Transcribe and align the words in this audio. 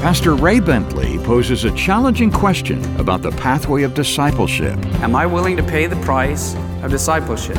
Pastor 0.00 0.34
Ray 0.34 0.60
Bentley 0.60 1.18
poses 1.18 1.64
a 1.64 1.70
challenging 1.72 2.32
question 2.32 2.82
about 2.98 3.20
the 3.20 3.32
pathway 3.32 3.82
of 3.82 3.92
discipleship. 3.92 4.78
Am 5.02 5.14
I 5.14 5.26
willing 5.26 5.58
to 5.58 5.62
pay 5.62 5.86
the 5.86 5.96
price 5.96 6.54
of 6.82 6.90
discipleship? 6.90 7.58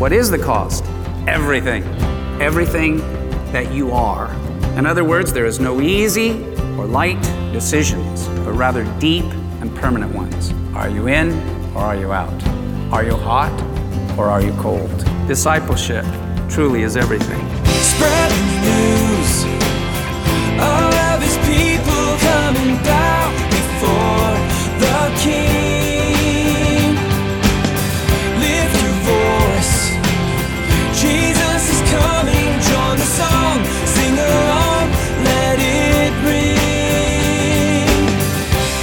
What 0.00 0.12
is 0.12 0.28
the 0.28 0.36
cost? 0.36 0.84
Everything. 1.28 1.84
Everything 2.42 2.98
that 3.52 3.72
you 3.72 3.92
are. 3.92 4.34
In 4.76 4.84
other 4.84 5.04
words, 5.04 5.32
there 5.32 5.46
is 5.46 5.60
no 5.60 5.80
easy 5.80 6.32
or 6.76 6.86
light 6.86 7.22
decisions, 7.52 8.26
but 8.44 8.54
rather 8.54 8.82
deep 8.98 9.26
and 9.60 9.72
permanent 9.76 10.12
ones. 10.12 10.52
Are 10.74 10.90
you 10.90 11.06
in 11.06 11.30
or 11.76 11.82
are 11.82 11.96
you 11.96 12.12
out? 12.12 12.48
Are 12.92 13.04
you 13.04 13.14
hot 13.14 13.56
or 14.18 14.24
are 14.24 14.42
you 14.42 14.52
cold? 14.54 14.90
Discipleship 15.28 16.04
truly 16.48 16.82
is 16.82 16.96
everything. 16.96 17.46
Spread 17.64 18.32
the 18.32 18.60
news. 18.66 19.44
All 20.60 20.95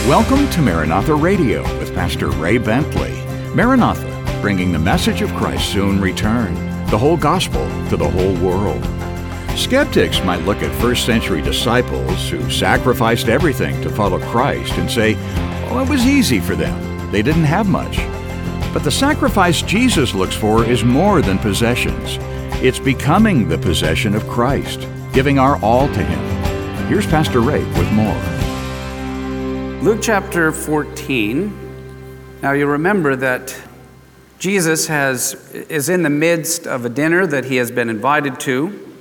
Welcome 0.08 0.50
to 0.50 0.62
Maranatha 0.62 1.16
Radio 1.16 1.64
with 1.80 1.96
Pastor 1.96 2.30
Ray 2.30 2.58
Bentley. 2.58 3.14
Maranatha, 3.56 4.40
bringing 4.42 4.74
the 4.74 4.78
message 4.78 5.22
of 5.22 5.34
Christ's 5.36 5.72
soon 5.72 6.02
return, 6.02 6.56
the 6.88 6.98
whole 6.98 7.16
gospel 7.16 7.66
to 7.88 7.96
the 7.96 8.10
whole 8.10 8.36
world. 8.46 8.84
Skeptics 9.58 10.22
might 10.26 10.44
look 10.44 10.62
at 10.62 10.82
first 10.82 11.06
century 11.06 11.42
disciples 11.42 12.30
who 12.30 12.50
sacrificed 12.52 13.30
everything 13.30 13.82
to 13.82 13.90
follow 13.90 14.20
Christ 14.20 14.74
and 14.74 14.92
say, 14.92 15.16
oh, 15.70 15.82
it 15.82 15.90
was 15.90 16.06
easy 16.06 16.42
for 16.42 16.58
them. 16.58 17.10
They 17.10 17.22
didn't 17.22 17.46
have 17.46 17.70
much. 17.70 18.00
But 18.74 18.84
the 18.84 18.92
sacrifice 18.92 19.62
Jesus 19.62 20.14
looks 20.14 20.36
for 20.36 20.66
is 20.66 20.84
more 20.84 21.22
than 21.22 21.40
possessions. 21.40 22.18
It's 22.62 22.78
becoming 22.78 23.48
the 23.48 23.58
possession 23.58 24.16
of 24.16 24.28
Christ, 24.28 24.86
giving 25.14 25.40
our 25.40 25.56
all 25.64 25.88
to 25.88 26.04
Him. 26.04 26.88
Here's 26.90 27.08
Pastor 27.08 27.40
Ray 27.40 27.64
with 27.80 27.90
more. 27.94 28.43
Luke 29.84 30.00
chapter 30.02 30.50
14. 30.54 32.40
Now 32.42 32.54
you 32.54 32.68
remember 32.68 33.18
that 33.18 33.54
Jesus 34.40 34.88
has, 34.88 35.34
is 35.52 35.90
in 35.90 36.04
the 36.04 36.10
midst 36.10 36.66
of 36.66 36.86
a 36.86 36.90
dinner 36.90 37.28
that 37.28 37.44
he 37.44 37.58
has 37.58 37.70
been 37.70 37.90
invited 37.90 38.40
to. 38.40 38.96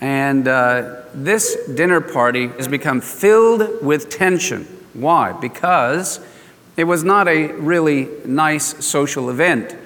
And 0.00 0.48
uh, 0.48 1.02
this 1.12 1.68
dinner 1.68 2.00
party 2.00 2.48
has 2.48 2.66
become 2.66 3.02
filled 3.02 3.84
with 3.84 4.08
tension. 4.08 4.64
Why? 4.94 5.32
Because 5.32 6.18
it 6.78 6.84
was 6.84 7.04
not 7.04 7.28
a 7.28 7.52
really 7.52 8.08
nice 8.24 8.82
social 8.82 9.28
event. 9.28 9.76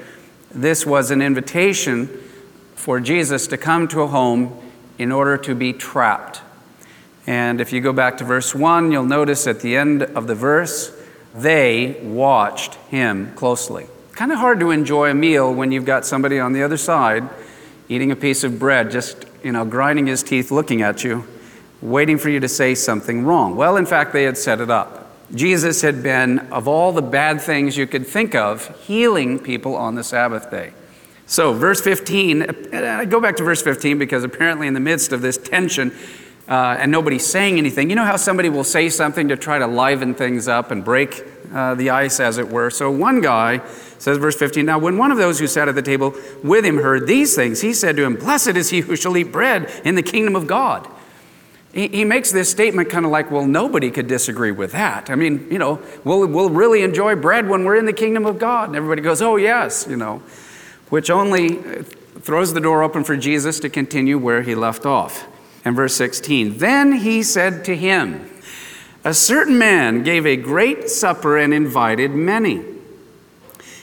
This 0.53 0.87
was 0.87 1.11
an 1.11 1.21
invitation 1.21 2.07
for 2.77 3.01
Jesus 3.01 3.49
to 3.49 3.57
come 3.57 3.89
to 3.89 4.03
a 4.03 4.07
home 4.07 4.57
in 4.97 5.11
order 5.11 5.37
to 5.39 5.57
be 5.57 5.73
trapped. 5.73 6.41
And 7.29 7.61
if 7.61 7.75
you 7.75 7.83
go 7.83 7.93
back 7.93 8.17
to 8.19 8.25
verse 8.25 8.55
1, 8.55 8.91
you'll 8.91 9.05
notice 9.05 9.47
at 9.47 9.61
the 9.61 9.77
end 9.77 10.03
of 10.03 10.27
the 10.27 10.35
verse, 10.35 10.99
they 11.35 12.01
watched 12.03 12.77
him 12.89 13.35
closely. 13.35 13.87
Kind 14.13 14.33
of 14.33 14.39
hard 14.39 14.61
to 14.61 14.71
enjoy 14.71 15.11
a 15.11 15.15
meal 15.15 15.53
when 15.53 15.71
you've 15.71 15.85
got 15.85 16.07
somebody 16.07 16.41
on 16.41 16.55
the 16.55 16.63
other 16.63 16.79
side 16.79 17.29
eating 17.91 18.11
a 18.11 18.17
piece 18.17 18.45
of 18.45 18.59
bread, 18.59 18.91
just, 18.91 19.27
you 19.45 19.53
know, 19.53 19.67
grinding 19.67 20.07
his 20.07 20.23
teeth, 20.23 20.51
looking 20.51 20.81
at 20.81 21.05
you, 21.05 21.27
waiting 21.83 22.17
for 22.17 22.31
you 22.31 22.41
to 22.41 22.49
say 22.49 22.75
something 22.75 23.27
wrong. 23.27 23.57
Well, 23.57 23.77
in 23.77 23.85
fact, 23.85 24.15
they 24.15 24.23
had 24.23 24.39
set 24.39 24.63
it 24.63 24.71
up. 24.71 25.11
Jesus 25.35 25.83
had 25.83 26.03
been, 26.03 26.39
of 26.51 26.67
all 26.67 26.93
the 26.93 27.03
bad 27.03 27.43
things 27.43 27.77
you 27.77 27.87
could 27.87 28.07
think 28.07 28.35
of, 28.35 28.75
healing 28.87 29.39
people 29.39 29.77
on 29.77 29.97
the 29.97 30.03
Sabbath 30.03 30.51
day. 30.51 30.73
So, 31.27 31.53
verse 31.53 31.83
15, 31.83 32.73
I 32.75 33.05
go 33.05 33.21
back 33.21 33.37
to 33.37 33.43
verse 33.43 33.61
15 33.61 33.99
because 33.99 34.25
apparently, 34.25 34.67
in 34.67 34.73
the 34.73 34.81
midst 34.81 35.13
of 35.13 35.21
this 35.21 35.37
tension, 35.37 35.95
uh, 36.49 36.77
and 36.79 36.91
nobody's 36.91 37.27
saying 37.27 37.59
anything. 37.59 37.91
You 37.91 37.97
know 37.97 38.05
how 38.05 38.17
somebody 38.17 38.49
will 38.49 38.65
say 38.65 38.89
something 38.89 39.29
to 39.29 39.37
try 39.37 39.59
to 39.59 39.67
liven 39.67 40.15
things 40.15 40.49
up 40.49 40.71
and 40.71 40.83
break 40.83 41.23
uh, 41.53 41.75
the 41.75 41.91
ice, 41.91 42.21
as 42.21 42.39
it 42.39 42.49
were? 42.49 42.71
So 42.71 42.91
one 42.91 43.21
guy 43.21 43.61
says, 43.99 44.17
verse 44.17 44.37
15, 44.37 44.65
Now 44.65 44.79
when 44.79 44.97
one 44.97 45.11
of 45.11 45.19
those 45.19 45.39
who 45.39 45.47
sat 45.47 45.69
at 45.69 45.75
the 45.75 45.83
table 45.83 46.15
with 46.43 46.65
him 46.65 46.79
heard 46.79 47.07
these 47.07 47.35
things, 47.35 47.61
he 47.61 47.75
said 47.75 47.97
to 47.97 48.05
him, 48.05 48.17
Blessed 48.17 48.57
is 48.57 48.71
he 48.71 48.81
who 48.81 48.97
shall 48.97 49.17
eat 49.17 49.31
bread 49.31 49.71
in 49.85 49.95
the 49.95 50.03
kingdom 50.03 50.35
of 50.35 50.47
God. 50.47 50.89
He, 51.75 51.89
he 51.89 52.05
makes 52.05 52.33
this 52.33 52.51
statement 52.51 52.89
kind 52.89 53.05
of 53.05 53.11
like, 53.11 53.31
Well, 53.31 53.47
nobody 53.47 53.91
could 53.91 54.07
disagree 54.07 54.53
with 54.53 54.73
that. 54.73 55.11
I 55.11 55.17
mean, 55.17 55.49
you 55.51 55.59
know, 55.59 55.83
we'll, 56.03 56.27
we'll 56.27 56.51
really 56.51 56.83
enjoy 56.83 57.15
bread 57.15 57.47
when 57.47 57.65
we're 57.65 57.77
in 57.77 57.85
the 57.85 57.93
kingdom 57.93 58.25
of 58.25 58.39
God. 58.39 58.69
And 58.69 58.77
everybody 58.77 59.03
goes, 59.03 59.21
Oh, 59.21 59.37
yes, 59.37 59.87
you 59.89 59.97
know, 59.97 60.23
which 60.89 61.11
only 61.11 61.57
throws 62.23 62.55
the 62.55 62.61
door 62.61 62.83
open 62.83 63.05
for 63.05 63.19
Jesus 63.19 63.61
to 63.61 63.69
continue 63.69 64.17
where 64.17 64.41
he 64.41 64.55
left 64.55 64.87
off. 64.87 65.29
And 65.69 65.77
verse 65.77 65.97
16, 65.97 66.57
then 66.57 66.93
he 66.93 67.23
said 67.23 67.63
to 67.67 67.77
him, 67.77 68.31
A 69.05 69.13
certain 69.13 69.59
man 69.59 70.03
gave 70.03 70.25
a 70.25 70.35
great 70.35 70.89
supper 70.89 71.37
and 71.37 71.53
invited 71.53 72.13
many, 72.13 72.65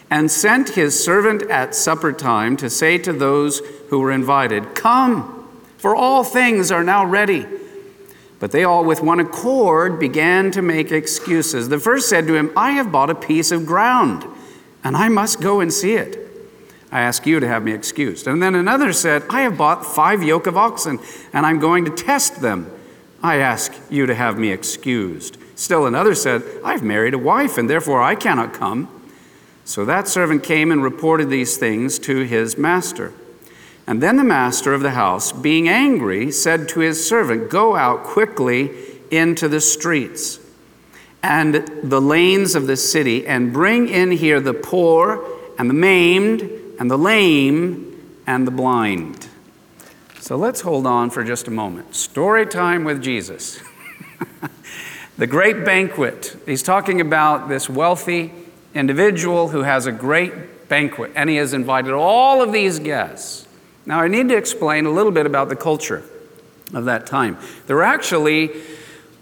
and 0.09 0.31
sent 0.31 0.69
his 0.69 1.00
servant 1.00 1.44
at 1.44 1.75
supper 1.75 2.12
time 2.12 2.57
to 2.57 2.72
say 2.72 2.97
to 2.97 3.13
those 3.13 3.59
who 3.91 4.00
were 4.00 4.12
invited, 4.12 4.74
Come, 4.74 5.47
for 5.78 5.95
all 5.95 6.24
things 6.24 6.72
are 6.72 6.84
now 6.84 7.06
ready. 7.06 7.45
But 8.40 8.51
they 8.51 8.63
all, 8.63 8.84
with 8.84 9.03
one 9.03 9.19
accord, 9.19 10.00
began 10.00 10.50
to 10.53 10.63
make 10.63 10.91
excuses. 10.91 11.69
The 11.69 11.78
first 11.78 12.09
said 12.09 12.25
to 12.25 12.34
him, 12.34 12.51
I 12.57 12.72
have 12.72 12.91
bought 12.91 13.12
a 13.12 13.16
piece 13.16 13.51
of 13.51 13.68
ground, 13.68 14.25
and 14.84 14.97
I 14.97 15.09
must 15.09 15.40
go 15.40 15.59
and 15.59 15.72
see 15.72 15.94
it. 15.94 16.25
I 16.95 17.01
ask 17.01 17.25
you 17.25 17.41
to 17.41 17.47
have 17.50 17.66
me 17.66 17.73
excused. 17.73 18.25
And 18.25 18.41
then 18.41 18.56
another 18.56 18.94
said, 18.94 19.23
I 19.29 19.41
have 19.41 19.57
bought 19.57 19.85
five 19.85 20.23
yoke 20.23 20.47
of 20.47 20.56
oxen, 20.56 20.97
and 21.33 21.45
I'm 21.45 21.59
going 21.59 21.83
to 21.83 21.91
test 21.91 22.39
them. 22.39 22.72
I 23.22 23.39
ask 23.39 23.73
you 23.89 24.06
to 24.06 24.16
have 24.16 24.39
me 24.39 24.53
excused. 24.53 25.38
Still 25.56 25.88
another 25.88 26.16
said, 26.16 26.41
I've 26.63 26.83
married 26.83 27.13
a 27.13 27.17
wife, 27.17 27.57
and 27.57 27.69
therefore 27.69 28.01
I 28.01 28.16
cannot 28.16 28.53
come. 28.53 28.88
So 29.66 29.83
that 29.83 30.07
servant 30.07 30.45
came 30.45 30.72
and 30.72 30.81
reported 30.81 31.29
these 31.29 31.57
things 31.57 32.00
to 32.00 32.22
his 32.22 32.57
master. 32.57 33.12
And 33.85 34.01
then 34.01 34.16
the 34.16 34.23
master 34.23 34.73
of 34.73 34.79
the 34.79 34.91
house, 34.91 35.33
being 35.33 35.67
angry, 35.67 36.31
said 36.31 36.69
to 36.69 36.79
his 36.79 37.06
servant, 37.06 37.50
Go 37.50 37.75
out 37.75 38.06
quickly 38.06 38.72
into 39.12 39.50
the 39.50 39.59
streets 39.59 40.39
and 41.22 41.56
the 41.83 42.00
lanes 42.00 42.56
of 42.56 42.67
the 42.67 42.77
city, 42.77 43.27
and 43.27 43.51
bring 43.51 43.89
in 43.89 44.12
here 44.12 44.39
the 44.39 44.53
poor 44.53 45.27
and 45.59 45.69
the 45.69 45.73
maimed 45.73 46.62
and 46.80 46.90
the 46.90 46.97
lame 46.97 48.22
and 48.28 48.47
the 48.47 48.52
blind. 48.52 49.28
So 50.19 50.36
let's 50.36 50.62
hold 50.62 50.88
on 50.88 51.12
for 51.12 51.24
just 51.24 51.47
a 51.47 51.52
moment. 51.52 51.96
Story 51.96 52.46
time 52.47 52.84
with 52.84 53.02
Jesus. 53.02 53.62
the 55.18 55.28
great 55.28 55.63
banquet. 55.63 56.36
He's 56.46 56.63
talking 56.63 57.00
about 57.00 57.47
this 57.47 57.69
wealthy 57.69 58.31
individual 58.74 59.50
who 59.50 59.62
has 59.62 59.86
a 59.86 59.91
great 59.91 60.68
banquet, 60.68 61.12
and 61.16 61.30
he 61.30 61.36
has 61.36 61.53
invited 61.53 61.94
all 61.94 62.41
of 62.41 62.52
these 62.52 62.80
guests. 62.80 63.47
Now, 63.86 64.00
I 64.02 64.07
need 64.07 64.30
to 64.30 64.38
explain 64.38 64.86
a 64.86 64.92
little 64.92 65.12
bit 65.12 65.25
about 65.25 65.50
the 65.50 65.56
culture 65.56 66.03
of 66.74 66.86
that 66.86 67.06
time. 67.06 67.38
There 67.68 67.75
were 67.75 67.84
actually, 67.84 68.47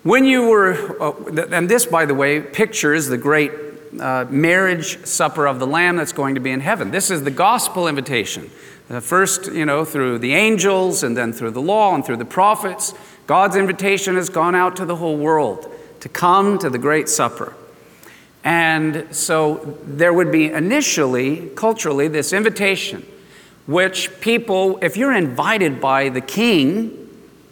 when 0.04 0.24
you 0.26 0.48
were, 0.48 1.02
uh, 1.02 1.12
and 1.52 1.70
this, 1.70 1.86
by 1.86 2.06
the 2.06 2.16
way, 2.16 2.40
pictures 2.40 3.08
the 3.08 3.18
great 3.18 3.52
uh, 4.00 4.26
marriage 4.30 5.06
supper 5.06 5.48
of 5.48 5.60
the 5.60 5.68
Lamb 5.68 5.96
that's 5.96 6.14
going 6.14 6.36
to 6.36 6.42
be 6.42 6.52
in 6.52 6.60
heaven. 6.60 6.92
This 6.92 7.12
is 7.12 7.24
the 7.24 7.32
gospel 7.32 7.88
invitation. 7.88 8.50
Uh, 8.90 9.00
first, 9.00 9.52
you 9.52 9.66
know, 9.66 9.86
through 9.86 10.20
the 10.20 10.34
angels 10.34 11.04
and 11.04 11.16
then 11.16 11.34
through 11.34 11.52
the 11.52 11.62
law 11.62 11.96
and 11.96 12.06
through 12.06 12.18
the 12.18 12.26
prophets. 12.26 12.94
God's 13.28 13.56
invitation 13.56 14.16
has 14.16 14.30
gone 14.30 14.56
out 14.56 14.76
to 14.76 14.86
the 14.86 14.98
whole 14.98 15.18
world 15.18 15.72
to 16.02 16.10
come 16.10 16.60
to 16.60 16.70
the 16.70 16.78
great 16.78 17.08
supper. 17.08 17.56
And 18.44 19.08
so 19.16 19.78
there 19.86 20.14
would 20.14 20.32
be 20.32 20.52
initially, 20.52 21.50
culturally, 21.56 22.10
this 22.10 22.34
invitation, 22.34 23.06
which 23.68 24.20
people, 24.20 24.78
if 24.82 24.98
you're 24.98 25.16
invited 25.16 25.80
by 25.80 26.10
the 26.10 26.20
king, 26.20 27.10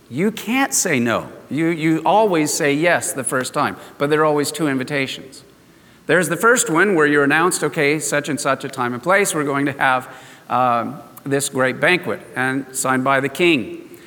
you 0.09 0.31
can't 0.31 0.73
say 0.73 0.99
no. 0.99 1.31
You, 1.49 1.67
you 1.67 2.01
always 2.05 2.53
say 2.53 2.73
yes 2.73 3.13
the 3.13 3.23
first 3.23 3.53
time, 3.53 3.77
but 3.97 4.09
there 4.09 4.19
are 4.21 4.25
always 4.25 4.51
two 4.51 4.67
invitations. 4.67 5.45
There's 6.07 6.29
the 6.29 6.37
first 6.37 6.69
one 6.69 6.95
where 6.95 7.05
you're 7.05 7.23
announced, 7.23 7.63
okay, 7.63 7.99
such 7.99 8.27
and 8.29 8.39
such 8.39 8.63
a 8.63 8.69
time 8.69 8.93
and 8.93 9.01
place, 9.01 9.35
we're 9.35 9.43
going 9.43 9.67
to 9.67 9.73
have 9.73 10.13
uh, 10.49 10.99
this 11.23 11.49
great 11.49 11.79
banquet, 11.79 12.21
and 12.35 12.75
signed 12.75 13.03
by 13.03 13.19
the 13.19 13.29
king. 13.29 13.99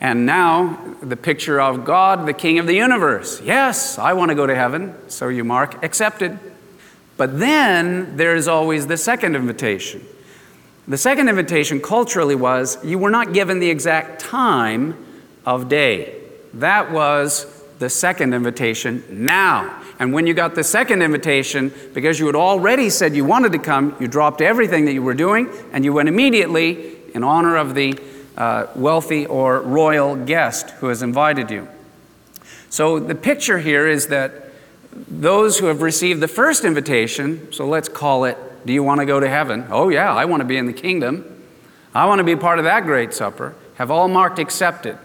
And 0.00 0.26
now 0.26 0.96
the 1.00 1.16
picture 1.16 1.60
of 1.60 1.84
God, 1.84 2.26
the 2.26 2.32
King 2.32 2.58
of 2.58 2.66
the 2.66 2.74
universe. 2.74 3.40
Yes, 3.40 3.98
I 3.98 4.14
want 4.14 4.30
to 4.30 4.34
go 4.34 4.48
to 4.48 4.54
heaven, 4.54 4.96
so 5.08 5.28
you 5.28 5.44
mark, 5.44 5.84
accepted. 5.84 6.40
But 7.16 7.38
then 7.38 8.16
there's 8.16 8.48
always 8.48 8.88
the 8.88 8.96
second 8.96 9.36
invitation. 9.36 10.04
The 10.88 10.98
second 10.98 11.28
invitation 11.28 11.80
culturally 11.80 12.34
was 12.34 12.84
you 12.84 12.98
were 12.98 13.10
not 13.10 13.32
given 13.32 13.60
the 13.60 13.70
exact 13.70 14.20
time 14.20 14.96
of 15.46 15.68
day. 15.68 16.20
That 16.54 16.90
was 16.90 17.61
the 17.78 17.90
second 17.90 18.34
invitation 18.34 19.04
now. 19.10 19.82
And 19.98 20.12
when 20.12 20.26
you 20.26 20.34
got 20.34 20.54
the 20.54 20.64
second 20.64 21.02
invitation, 21.02 21.72
because 21.94 22.18
you 22.18 22.26
had 22.26 22.34
already 22.34 22.90
said 22.90 23.14
you 23.14 23.24
wanted 23.24 23.52
to 23.52 23.58
come, 23.58 23.96
you 24.00 24.08
dropped 24.08 24.40
everything 24.40 24.84
that 24.86 24.92
you 24.92 25.02
were 25.02 25.14
doing 25.14 25.48
and 25.72 25.84
you 25.84 25.92
went 25.92 26.08
immediately 26.08 26.96
in 27.14 27.22
honor 27.22 27.56
of 27.56 27.74
the 27.74 27.98
uh, 28.36 28.66
wealthy 28.74 29.26
or 29.26 29.60
royal 29.60 30.16
guest 30.16 30.70
who 30.70 30.88
has 30.88 31.02
invited 31.02 31.50
you. 31.50 31.68
So 32.70 32.98
the 32.98 33.14
picture 33.14 33.58
here 33.58 33.86
is 33.86 34.06
that 34.08 34.50
those 34.92 35.58
who 35.58 35.66
have 35.66 35.82
received 35.82 36.20
the 36.20 36.28
first 36.28 36.64
invitation, 36.64 37.52
so 37.52 37.66
let's 37.66 37.88
call 37.88 38.24
it, 38.24 38.38
Do 38.64 38.72
you 38.72 38.82
want 38.82 39.00
to 39.00 39.06
go 39.06 39.20
to 39.20 39.28
heaven? 39.28 39.66
Oh, 39.70 39.88
yeah, 39.88 40.14
I 40.14 40.24
want 40.24 40.40
to 40.40 40.46
be 40.46 40.56
in 40.56 40.66
the 40.66 40.72
kingdom. 40.72 41.42
I 41.94 42.06
want 42.06 42.20
to 42.20 42.24
be 42.24 42.36
part 42.36 42.58
of 42.58 42.64
that 42.64 42.84
great 42.84 43.12
supper, 43.12 43.54
have 43.74 43.90
all 43.90 44.08
marked 44.08 44.38
accepted. 44.38 44.98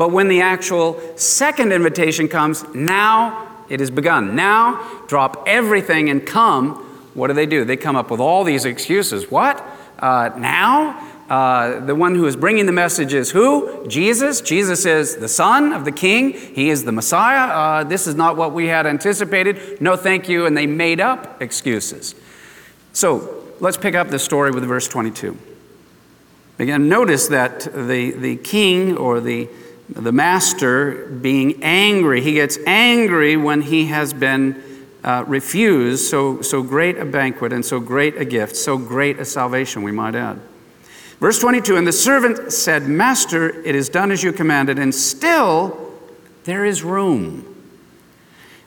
But 0.00 0.12
when 0.12 0.28
the 0.28 0.40
actual 0.40 0.98
second 1.18 1.74
invitation 1.74 2.26
comes, 2.26 2.64
now 2.74 3.54
it 3.68 3.80
has 3.80 3.90
begun. 3.90 4.34
Now, 4.34 5.04
drop 5.08 5.44
everything 5.46 6.08
and 6.08 6.24
come. 6.26 6.76
What 7.12 7.26
do 7.26 7.34
they 7.34 7.44
do? 7.44 7.66
They 7.66 7.76
come 7.76 7.96
up 7.96 8.10
with 8.10 8.18
all 8.18 8.42
these 8.42 8.64
excuses. 8.64 9.30
What? 9.30 9.62
Uh, 9.98 10.30
now? 10.38 11.06
Uh, 11.28 11.80
the 11.80 11.94
one 11.94 12.14
who 12.14 12.24
is 12.24 12.34
bringing 12.34 12.64
the 12.64 12.72
message 12.72 13.12
is 13.12 13.30
who? 13.30 13.86
Jesus. 13.88 14.40
Jesus 14.40 14.86
is 14.86 15.16
the 15.16 15.28
Son 15.28 15.74
of 15.74 15.84
the 15.84 15.92
King. 15.92 16.32
He 16.32 16.70
is 16.70 16.84
the 16.84 16.92
Messiah. 16.92 17.52
Uh, 17.52 17.84
this 17.84 18.06
is 18.06 18.14
not 18.14 18.38
what 18.38 18.54
we 18.54 18.68
had 18.68 18.86
anticipated. 18.86 19.82
No, 19.82 19.96
thank 19.96 20.30
you. 20.30 20.46
And 20.46 20.56
they 20.56 20.66
made 20.66 21.00
up 21.00 21.42
excuses. 21.42 22.14
So 22.94 23.52
let's 23.60 23.76
pick 23.76 23.94
up 23.94 24.08
the 24.08 24.18
story 24.18 24.50
with 24.50 24.64
verse 24.64 24.88
22. 24.88 25.36
Again, 26.58 26.88
notice 26.88 27.28
that 27.28 27.60
the, 27.60 28.12
the 28.12 28.36
king 28.36 28.96
or 28.96 29.20
the, 29.20 29.48
the 29.94 30.12
master 30.12 31.06
being 31.06 31.62
angry, 31.62 32.20
he 32.20 32.34
gets 32.34 32.58
angry 32.66 33.36
when 33.36 33.62
he 33.62 33.86
has 33.86 34.12
been 34.12 34.62
uh, 35.02 35.24
refused 35.26 36.06
so, 36.06 36.42
so 36.42 36.62
great 36.62 36.98
a 36.98 37.04
banquet 37.04 37.52
and 37.52 37.64
so 37.64 37.80
great 37.80 38.16
a 38.16 38.24
gift, 38.24 38.56
so 38.56 38.76
great 38.76 39.18
a 39.18 39.24
salvation, 39.24 39.82
we 39.82 39.92
might 39.92 40.14
add. 40.14 40.38
Verse 41.18 41.38
22 41.38 41.76
And 41.76 41.86
the 41.86 41.92
servant 41.92 42.52
said, 42.52 42.88
Master, 42.88 43.48
it 43.64 43.74
is 43.74 43.88
done 43.88 44.10
as 44.10 44.22
you 44.22 44.32
commanded, 44.32 44.78
and 44.78 44.94
still 44.94 45.92
there 46.44 46.64
is 46.64 46.82
room. 46.82 47.46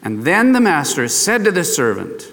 And 0.01 0.23
then 0.23 0.51
the 0.51 0.59
master 0.59 1.07
said 1.07 1.45
to 1.45 1.51
the 1.51 1.63
servant, 1.63 2.27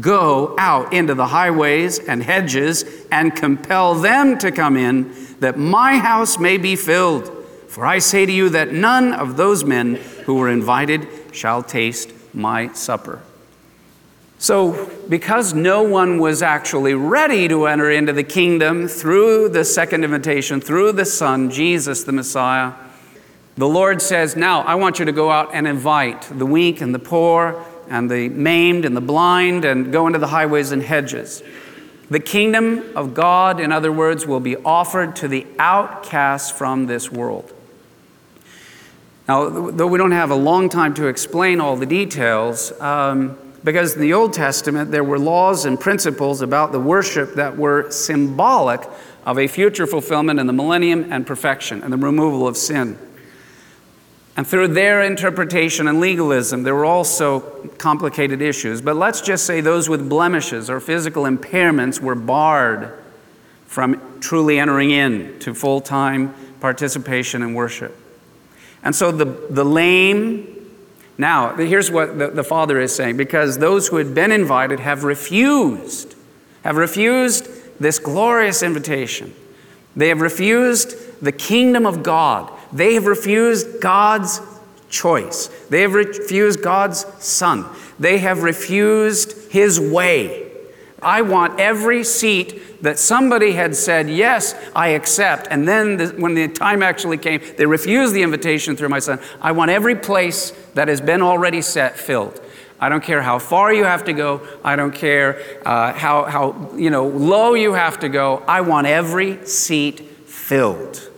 Go 0.00 0.54
out 0.56 0.92
into 0.92 1.14
the 1.14 1.26
highways 1.26 1.98
and 1.98 2.22
hedges 2.22 2.84
and 3.10 3.34
compel 3.34 3.96
them 3.96 4.38
to 4.38 4.52
come 4.52 4.76
in, 4.76 5.12
that 5.40 5.58
my 5.58 5.98
house 5.98 6.38
may 6.38 6.58
be 6.58 6.76
filled. 6.76 7.39
For 7.70 7.86
I 7.86 8.00
say 8.00 8.26
to 8.26 8.32
you 8.32 8.48
that 8.48 8.72
none 8.72 9.12
of 9.12 9.36
those 9.36 9.62
men 9.62 9.94
who 10.24 10.34
were 10.34 10.48
invited 10.48 11.06
shall 11.30 11.62
taste 11.62 12.10
my 12.34 12.72
supper. 12.72 13.22
So, 14.40 14.90
because 15.08 15.54
no 15.54 15.84
one 15.84 16.18
was 16.18 16.42
actually 16.42 16.94
ready 16.94 17.46
to 17.46 17.68
enter 17.68 17.88
into 17.88 18.12
the 18.12 18.24
kingdom 18.24 18.88
through 18.88 19.50
the 19.50 19.64
second 19.64 20.02
invitation, 20.02 20.60
through 20.60 20.90
the 20.92 21.04
Son, 21.04 21.48
Jesus 21.48 22.02
the 22.02 22.10
Messiah, 22.10 22.72
the 23.56 23.68
Lord 23.68 24.02
says, 24.02 24.34
Now 24.34 24.62
I 24.62 24.74
want 24.74 24.98
you 24.98 25.04
to 25.04 25.12
go 25.12 25.30
out 25.30 25.50
and 25.54 25.68
invite 25.68 26.22
the 26.22 26.46
weak 26.46 26.80
and 26.80 26.92
the 26.92 26.98
poor 26.98 27.64
and 27.88 28.10
the 28.10 28.30
maimed 28.30 28.84
and 28.84 28.96
the 28.96 29.00
blind 29.00 29.64
and 29.64 29.92
go 29.92 30.08
into 30.08 30.18
the 30.18 30.26
highways 30.26 30.72
and 30.72 30.82
hedges. 30.82 31.40
The 32.10 32.18
kingdom 32.18 32.96
of 32.96 33.14
God, 33.14 33.60
in 33.60 33.70
other 33.70 33.92
words, 33.92 34.26
will 34.26 34.40
be 34.40 34.56
offered 34.56 35.14
to 35.16 35.28
the 35.28 35.46
outcasts 35.60 36.50
from 36.50 36.86
this 36.86 37.12
world. 37.12 37.52
Now, 39.28 39.48
though 39.48 39.86
we 39.86 39.98
don't 39.98 40.10
have 40.12 40.30
a 40.30 40.36
long 40.36 40.68
time 40.68 40.94
to 40.94 41.06
explain 41.06 41.60
all 41.60 41.76
the 41.76 41.86
details, 41.86 42.72
um, 42.80 43.38
because 43.62 43.94
in 43.94 44.00
the 44.00 44.12
Old 44.12 44.32
Testament, 44.32 44.90
there 44.90 45.04
were 45.04 45.18
laws 45.18 45.64
and 45.64 45.78
principles 45.78 46.40
about 46.40 46.72
the 46.72 46.80
worship 46.80 47.34
that 47.34 47.56
were 47.56 47.90
symbolic 47.90 48.80
of 49.26 49.38
a 49.38 49.46
future 49.46 49.86
fulfillment 49.86 50.40
in 50.40 50.46
the 50.46 50.52
millennium 50.52 51.12
and 51.12 51.26
perfection 51.26 51.82
and 51.82 51.92
the 51.92 51.96
removal 51.96 52.48
of 52.48 52.56
sin. 52.56 52.98
And 54.36 54.46
through 54.46 54.68
their 54.68 55.02
interpretation 55.02 55.86
and 55.86 56.00
legalism, 56.00 56.62
there 56.62 56.74
were 56.74 56.86
also 56.86 57.40
complicated 57.76 58.40
issues. 58.40 58.80
But 58.80 58.96
let's 58.96 59.20
just 59.20 59.44
say 59.44 59.60
those 59.60 59.88
with 59.88 60.08
blemishes 60.08 60.70
or 60.70 60.80
physical 60.80 61.24
impairments 61.24 62.00
were 62.00 62.14
barred 62.14 62.98
from 63.66 64.00
truly 64.20 64.58
entering 64.58 64.90
in 64.90 65.38
to 65.40 65.54
full 65.54 65.82
time 65.82 66.34
participation 66.60 67.42
in 67.42 67.52
worship. 67.52 67.99
And 68.82 68.94
so 68.94 69.12
the, 69.12 69.24
the 69.24 69.64
lame, 69.64 70.56
now, 71.18 71.54
here's 71.54 71.90
what 71.90 72.18
the, 72.18 72.28
the 72.28 72.44
Father 72.44 72.80
is 72.80 72.94
saying 72.94 73.16
because 73.16 73.58
those 73.58 73.88
who 73.88 73.96
had 73.96 74.14
been 74.14 74.32
invited 74.32 74.80
have 74.80 75.04
refused, 75.04 76.14
have 76.64 76.76
refused 76.76 77.46
this 77.78 77.98
glorious 77.98 78.62
invitation. 78.62 79.34
They 79.96 80.08
have 80.08 80.20
refused 80.20 80.94
the 81.22 81.32
kingdom 81.32 81.84
of 81.84 82.02
God. 82.02 82.50
They 82.72 82.94
have 82.94 83.06
refused 83.06 83.80
God's 83.80 84.40
choice. 84.88 85.48
They 85.68 85.82
have 85.82 85.94
refused 85.94 86.62
God's 86.62 87.04
Son. 87.22 87.66
They 87.98 88.18
have 88.18 88.42
refused 88.42 89.50
His 89.50 89.80
way. 89.80 90.49
I 91.02 91.22
want 91.22 91.58
every 91.58 92.04
seat 92.04 92.82
that 92.82 92.98
somebody 92.98 93.52
had 93.52 93.74
said, 93.76 94.08
Yes, 94.08 94.54
I 94.74 94.88
accept. 94.88 95.48
And 95.50 95.66
then 95.66 95.96
the, 95.96 96.08
when 96.08 96.34
the 96.34 96.48
time 96.48 96.82
actually 96.82 97.18
came, 97.18 97.40
they 97.56 97.66
refused 97.66 98.14
the 98.14 98.22
invitation 98.22 98.76
through 98.76 98.88
my 98.88 98.98
son. 98.98 99.20
I 99.40 99.52
want 99.52 99.70
every 99.70 99.96
place 99.96 100.52
that 100.74 100.88
has 100.88 101.00
been 101.00 101.22
already 101.22 101.62
set 101.62 101.96
filled. 101.96 102.40
I 102.78 102.88
don't 102.88 103.02
care 103.02 103.20
how 103.20 103.38
far 103.38 103.72
you 103.72 103.84
have 103.84 104.04
to 104.04 104.14
go. 104.14 104.46
I 104.64 104.74
don't 104.74 104.94
care 104.94 105.42
uh, 105.66 105.92
how, 105.92 106.24
how 106.24 106.70
you 106.74 106.88
know, 106.88 107.06
low 107.06 107.52
you 107.52 107.74
have 107.74 107.98
to 108.00 108.08
go. 108.08 108.42
I 108.48 108.62
want 108.62 108.86
every 108.86 109.44
seat 109.46 110.00
filled. 110.26 111.09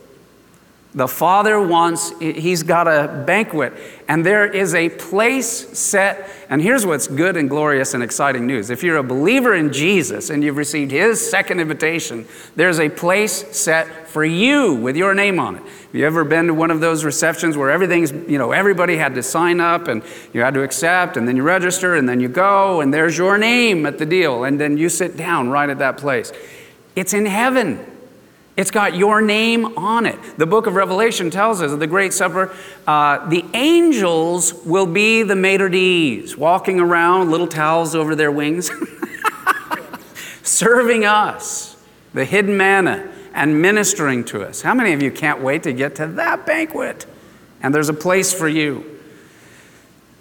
The 0.95 1.07
Father 1.07 1.59
wants, 1.59 2.11
He's 2.19 2.61
got 2.61 2.87
a 2.87 3.23
banquet, 3.25 3.73
and 4.07 4.23
there 4.23 4.45
is 4.45 4.75
a 4.75 4.89
place 4.89 5.47
set. 5.77 6.29
And 6.49 6.61
here's 6.61 6.85
what's 6.85 7.07
good 7.07 7.35
and 7.35 7.49
glorious 7.49 7.95
and 7.95 8.03
exciting 8.03 8.45
news. 8.45 8.69
If 8.69 8.83
you're 8.83 8.97
a 8.97 9.03
believer 9.03 9.55
in 9.55 9.73
Jesus 9.73 10.29
and 10.29 10.43
you've 10.43 10.57
received 10.57 10.91
His 10.91 11.27
second 11.27 11.59
invitation, 11.59 12.27
there's 12.55 12.79
a 12.79 12.89
place 12.89 13.57
set 13.57 14.07
for 14.07 14.23
you 14.23 14.75
with 14.75 14.95
your 14.95 15.15
name 15.15 15.39
on 15.39 15.55
it. 15.55 15.63
Have 15.63 15.95
you 15.95 16.05
ever 16.05 16.23
been 16.23 16.45
to 16.45 16.53
one 16.53 16.69
of 16.69 16.79
those 16.79 17.03
receptions 17.03 17.57
where 17.57 17.71
everything's, 17.71 18.11
you 18.11 18.37
know, 18.37 18.51
everybody 18.51 18.95
had 18.95 19.15
to 19.15 19.23
sign 19.23 19.59
up 19.59 19.87
and 19.87 20.03
you 20.31 20.41
had 20.41 20.53
to 20.53 20.61
accept, 20.61 21.17
and 21.17 21.27
then 21.27 21.35
you 21.35 21.41
register, 21.41 21.95
and 21.95 22.07
then 22.07 22.19
you 22.19 22.27
go, 22.27 22.81
and 22.81 22.93
there's 22.93 23.17
your 23.17 23.39
name 23.39 23.87
at 23.87 23.97
the 23.97 24.05
deal, 24.05 24.43
and 24.43 24.59
then 24.59 24.77
you 24.77 24.89
sit 24.89 25.17
down 25.17 25.49
right 25.49 25.71
at 25.71 25.79
that 25.79 25.97
place? 25.97 26.31
It's 26.95 27.15
in 27.15 27.25
heaven. 27.25 27.92
It's 28.55 28.69
got 28.69 28.95
your 28.95 29.19
name 29.19 29.77
on 29.77 30.05
it. 30.05 30.19
The 30.37 30.45
book 30.45 30.67
of 30.67 30.75
Revelation 30.75 31.31
tells 31.31 31.59
us 31.61 31.71
at 31.71 31.79
the 31.79 31.87
Great 31.87 32.13
Supper, 32.13 32.53
uh, 32.85 33.27
the 33.27 33.43
angels 33.53 34.53
will 34.65 34.85
be 34.85 35.23
the 35.23 35.35
maitre 35.35 35.69
d's, 35.69 36.37
walking 36.37 36.79
around, 36.79 37.31
little 37.31 37.47
towels 37.47 37.95
over 37.95 38.15
their 38.15 38.31
wings, 38.31 38.69
serving 40.43 41.03
us 41.03 41.83
the 42.13 42.25
hidden 42.25 42.55
manna 42.55 43.11
and 43.33 43.59
ministering 43.59 44.23
to 44.25 44.43
us. 44.43 44.61
How 44.61 44.75
many 44.75 44.93
of 44.93 45.01
you 45.01 45.09
can't 45.09 45.41
wait 45.41 45.63
to 45.63 45.73
get 45.73 45.95
to 45.95 46.05
that 46.05 46.45
banquet? 46.45 47.07
And 47.63 47.73
there's 47.73 47.89
a 47.89 47.93
place 47.93 48.33
for 48.33 48.47
you. 48.47 48.99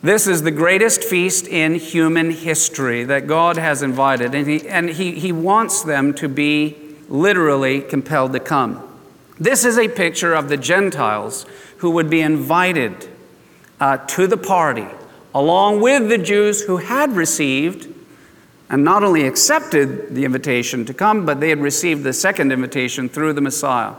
This 0.02 0.26
is 0.26 0.42
the 0.42 0.50
greatest 0.50 1.04
feast 1.04 1.46
in 1.46 1.74
human 1.74 2.30
history 2.30 3.04
that 3.04 3.26
God 3.26 3.58
has 3.58 3.82
invited, 3.82 4.34
and 4.34 4.48
He, 4.48 4.66
and 4.66 4.88
he, 4.88 5.12
he 5.12 5.32
wants 5.32 5.82
them 5.82 6.14
to 6.14 6.28
be 6.28 6.81
literally 7.12 7.82
compelled 7.82 8.32
to 8.32 8.40
come. 8.40 8.82
This 9.38 9.64
is 9.64 9.78
a 9.78 9.86
picture 9.86 10.34
of 10.34 10.48
the 10.48 10.56
Gentiles 10.56 11.44
who 11.78 11.90
would 11.90 12.08
be 12.08 12.20
invited 12.20 13.08
uh, 13.78 13.98
to 13.98 14.26
the 14.26 14.36
party, 14.36 14.86
along 15.34 15.80
with 15.80 16.08
the 16.08 16.18
Jews 16.18 16.62
who 16.62 16.78
had 16.78 17.12
received 17.12 17.92
and 18.70 18.82
not 18.82 19.04
only 19.04 19.26
accepted 19.26 20.14
the 20.14 20.24
invitation 20.24 20.86
to 20.86 20.94
come, 20.94 21.26
but 21.26 21.40
they 21.40 21.50
had 21.50 21.60
received 21.60 22.02
the 22.02 22.12
second 22.14 22.50
invitation 22.50 23.08
through 23.10 23.34
the 23.34 23.40
Messiah. 23.42 23.92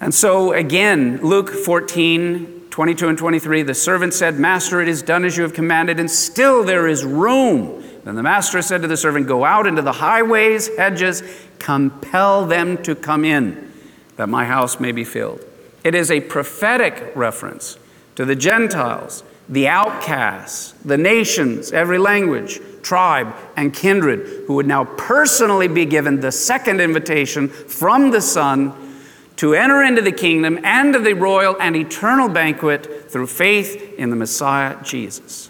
And 0.00 0.14
so, 0.14 0.52
again, 0.52 1.18
Luke 1.22 1.50
14, 1.50 2.68
22 2.70 3.08
and 3.08 3.18
23, 3.18 3.62
the 3.64 3.74
servant 3.74 4.14
said, 4.14 4.38
Master, 4.38 4.80
it 4.80 4.86
is 4.86 5.02
done 5.02 5.24
as 5.24 5.36
you 5.36 5.42
have 5.42 5.52
commanded, 5.52 5.98
and 5.98 6.08
still 6.08 6.62
there 6.62 6.86
is 6.86 7.04
room. 7.04 7.82
Then 8.04 8.14
the 8.14 8.22
master 8.22 8.62
said 8.62 8.82
to 8.82 8.88
the 8.88 8.96
servant, 8.96 9.26
Go 9.26 9.44
out 9.44 9.66
into 9.66 9.82
the 9.82 9.92
highways, 9.92 10.74
hedges, 10.76 11.22
compel 11.58 12.46
them 12.46 12.82
to 12.82 12.94
come 12.94 13.24
in, 13.24 13.72
that 14.16 14.28
my 14.28 14.44
house 14.44 14.80
may 14.80 14.92
be 14.92 15.04
filled. 15.04 15.44
It 15.84 15.94
is 15.94 16.10
a 16.10 16.20
prophetic 16.20 17.12
reference 17.14 17.78
to 18.16 18.24
the 18.24 18.36
Gentiles, 18.36 19.22
the 19.48 19.68
outcasts, 19.68 20.72
the 20.84 20.98
nations, 20.98 21.72
every 21.72 21.98
language, 21.98 22.60
tribe, 22.82 23.34
and 23.56 23.74
kindred, 23.74 24.44
who 24.46 24.54
would 24.54 24.66
now 24.66 24.84
personally 24.84 25.68
be 25.68 25.84
given 25.84 26.20
the 26.20 26.32
second 26.32 26.80
invitation 26.80 27.48
from 27.48 28.10
the 28.10 28.20
Son 28.20 28.74
to 29.36 29.54
enter 29.54 29.82
into 29.82 30.02
the 30.02 30.12
kingdom 30.12 30.58
and 30.64 30.92
to 30.92 30.98
the 30.98 31.14
royal 31.14 31.56
and 31.60 31.74
eternal 31.74 32.28
banquet 32.28 33.10
through 33.10 33.26
faith 33.26 33.94
in 33.98 34.10
the 34.10 34.16
Messiah 34.16 34.76
Jesus. 34.82 35.49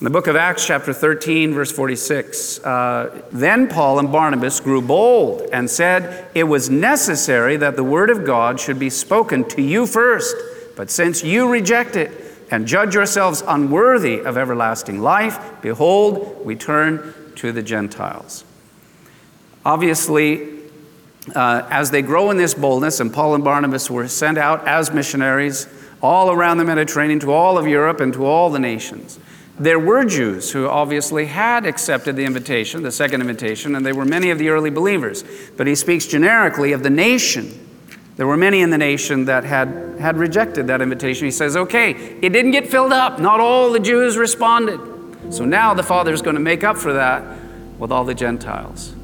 In 0.00 0.04
the 0.04 0.10
book 0.10 0.28
of 0.28 0.36
Acts, 0.36 0.64
chapter 0.64 0.92
13, 0.92 1.52
verse 1.52 1.72
46, 1.72 2.62
uh, 2.62 3.20
then 3.32 3.66
Paul 3.66 3.98
and 3.98 4.12
Barnabas 4.12 4.60
grew 4.60 4.80
bold 4.80 5.42
and 5.52 5.68
said, 5.68 6.30
It 6.36 6.44
was 6.44 6.70
necessary 6.70 7.56
that 7.56 7.74
the 7.74 7.82
word 7.82 8.08
of 8.08 8.24
God 8.24 8.60
should 8.60 8.78
be 8.78 8.90
spoken 8.90 9.42
to 9.48 9.60
you 9.60 9.88
first, 9.88 10.36
but 10.76 10.88
since 10.88 11.24
you 11.24 11.50
reject 11.50 11.96
it 11.96 12.12
and 12.48 12.64
judge 12.64 12.94
yourselves 12.94 13.42
unworthy 13.44 14.20
of 14.20 14.38
everlasting 14.38 15.00
life, 15.00 15.40
behold, 15.62 16.46
we 16.46 16.54
turn 16.54 17.12
to 17.34 17.50
the 17.50 17.62
Gentiles. 17.62 18.44
Obviously, 19.64 20.60
uh, 21.34 21.66
as 21.70 21.90
they 21.90 22.02
grow 22.02 22.30
in 22.30 22.36
this 22.36 22.54
boldness, 22.54 23.00
and 23.00 23.12
Paul 23.12 23.34
and 23.34 23.42
Barnabas 23.42 23.90
were 23.90 24.06
sent 24.06 24.38
out 24.38 24.64
as 24.64 24.92
missionaries 24.92 25.66
all 26.00 26.30
around 26.30 26.58
the 26.58 26.64
Mediterranean 26.64 27.18
to 27.18 27.32
all 27.32 27.58
of 27.58 27.66
Europe 27.66 27.98
and 27.98 28.12
to 28.12 28.24
all 28.24 28.48
the 28.48 28.60
nations. 28.60 29.18
There 29.60 29.78
were 29.78 30.04
Jews 30.04 30.52
who 30.52 30.68
obviously 30.68 31.26
had 31.26 31.66
accepted 31.66 32.14
the 32.14 32.24
invitation, 32.24 32.82
the 32.82 32.92
second 32.92 33.20
invitation, 33.20 33.74
and 33.74 33.84
they 33.84 33.92
were 33.92 34.04
many 34.04 34.30
of 34.30 34.38
the 34.38 34.50
early 34.50 34.70
believers. 34.70 35.24
But 35.56 35.66
he 35.66 35.74
speaks 35.74 36.06
generically 36.06 36.72
of 36.72 36.82
the 36.82 36.90
nation. 36.90 37.66
There 38.16 38.26
were 38.26 38.36
many 38.36 38.60
in 38.60 38.70
the 38.70 38.78
nation 38.78 39.24
that 39.24 39.44
had, 39.44 39.96
had 40.00 40.16
rejected 40.16 40.68
that 40.68 40.80
invitation. 40.80 41.24
He 41.24 41.30
says, 41.32 41.56
okay, 41.56 41.90
it 41.90 42.30
didn't 42.30 42.52
get 42.52 42.68
filled 42.68 42.92
up. 42.92 43.18
Not 43.18 43.40
all 43.40 43.72
the 43.72 43.80
Jews 43.80 44.16
responded. 44.16 44.80
So 45.30 45.44
now 45.44 45.74
the 45.74 45.82
Father 45.82 46.12
is 46.12 46.22
going 46.22 46.34
to 46.34 46.40
make 46.40 46.62
up 46.62 46.76
for 46.76 46.92
that 46.92 47.38
with 47.78 47.90
all 47.90 48.04
the 48.04 48.14
Gentiles. 48.14 48.94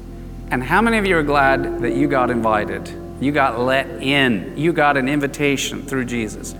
And 0.51 0.63
how 0.63 0.81
many 0.81 0.97
of 0.97 1.05
you 1.05 1.17
are 1.17 1.23
glad 1.23 1.81
that 1.81 1.95
you 1.95 2.07
got 2.07 2.29
invited? 2.29 2.89
You 3.19 3.31
got 3.31 3.59
let 3.59 3.87
in. 4.01 4.57
You 4.57 4.73
got 4.73 4.97
an 4.97 5.07
invitation 5.07 5.83
through 5.83 6.05
Jesus. 6.05 6.55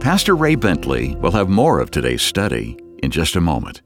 Pastor 0.00 0.34
Ray 0.34 0.54
Bentley 0.54 1.14
will 1.16 1.32
have 1.32 1.50
more 1.50 1.78
of 1.78 1.90
today's 1.90 2.22
study 2.22 2.78
in 3.02 3.10
just 3.10 3.36
a 3.36 3.40
moment. 3.40 3.82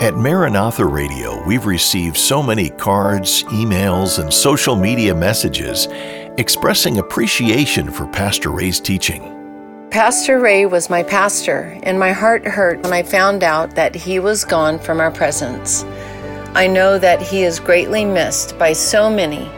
At 0.00 0.16
Maranatha 0.16 0.86
Radio, 0.86 1.44
we've 1.46 1.66
received 1.66 2.16
so 2.16 2.42
many 2.42 2.70
cards, 2.70 3.44
emails, 3.44 4.18
and 4.18 4.32
social 4.32 4.74
media 4.74 5.14
messages 5.14 5.88
expressing 6.38 6.96
appreciation 6.96 7.90
for 7.90 8.06
Pastor 8.06 8.50
Ray's 8.50 8.80
teaching. 8.80 9.88
Pastor 9.90 10.40
Ray 10.40 10.64
was 10.64 10.88
my 10.88 11.02
pastor, 11.02 11.78
and 11.82 11.98
my 11.98 12.12
heart 12.12 12.46
hurt 12.46 12.82
when 12.82 12.94
I 12.94 13.02
found 13.02 13.44
out 13.44 13.74
that 13.74 13.94
he 13.94 14.18
was 14.20 14.46
gone 14.46 14.78
from 14.78 15.00
our 15.00 15.10
presence. 15.10 15.84
I 16.54 16.66
know 16.66 16.98
that 16.98 17.20
he 17.20 17.42
is 17.42 17.60
greatly 17.60 18.06
missed 18.06 18.58
by 18.58 18.72
so 18.72 19.10
many. 19.10 19.50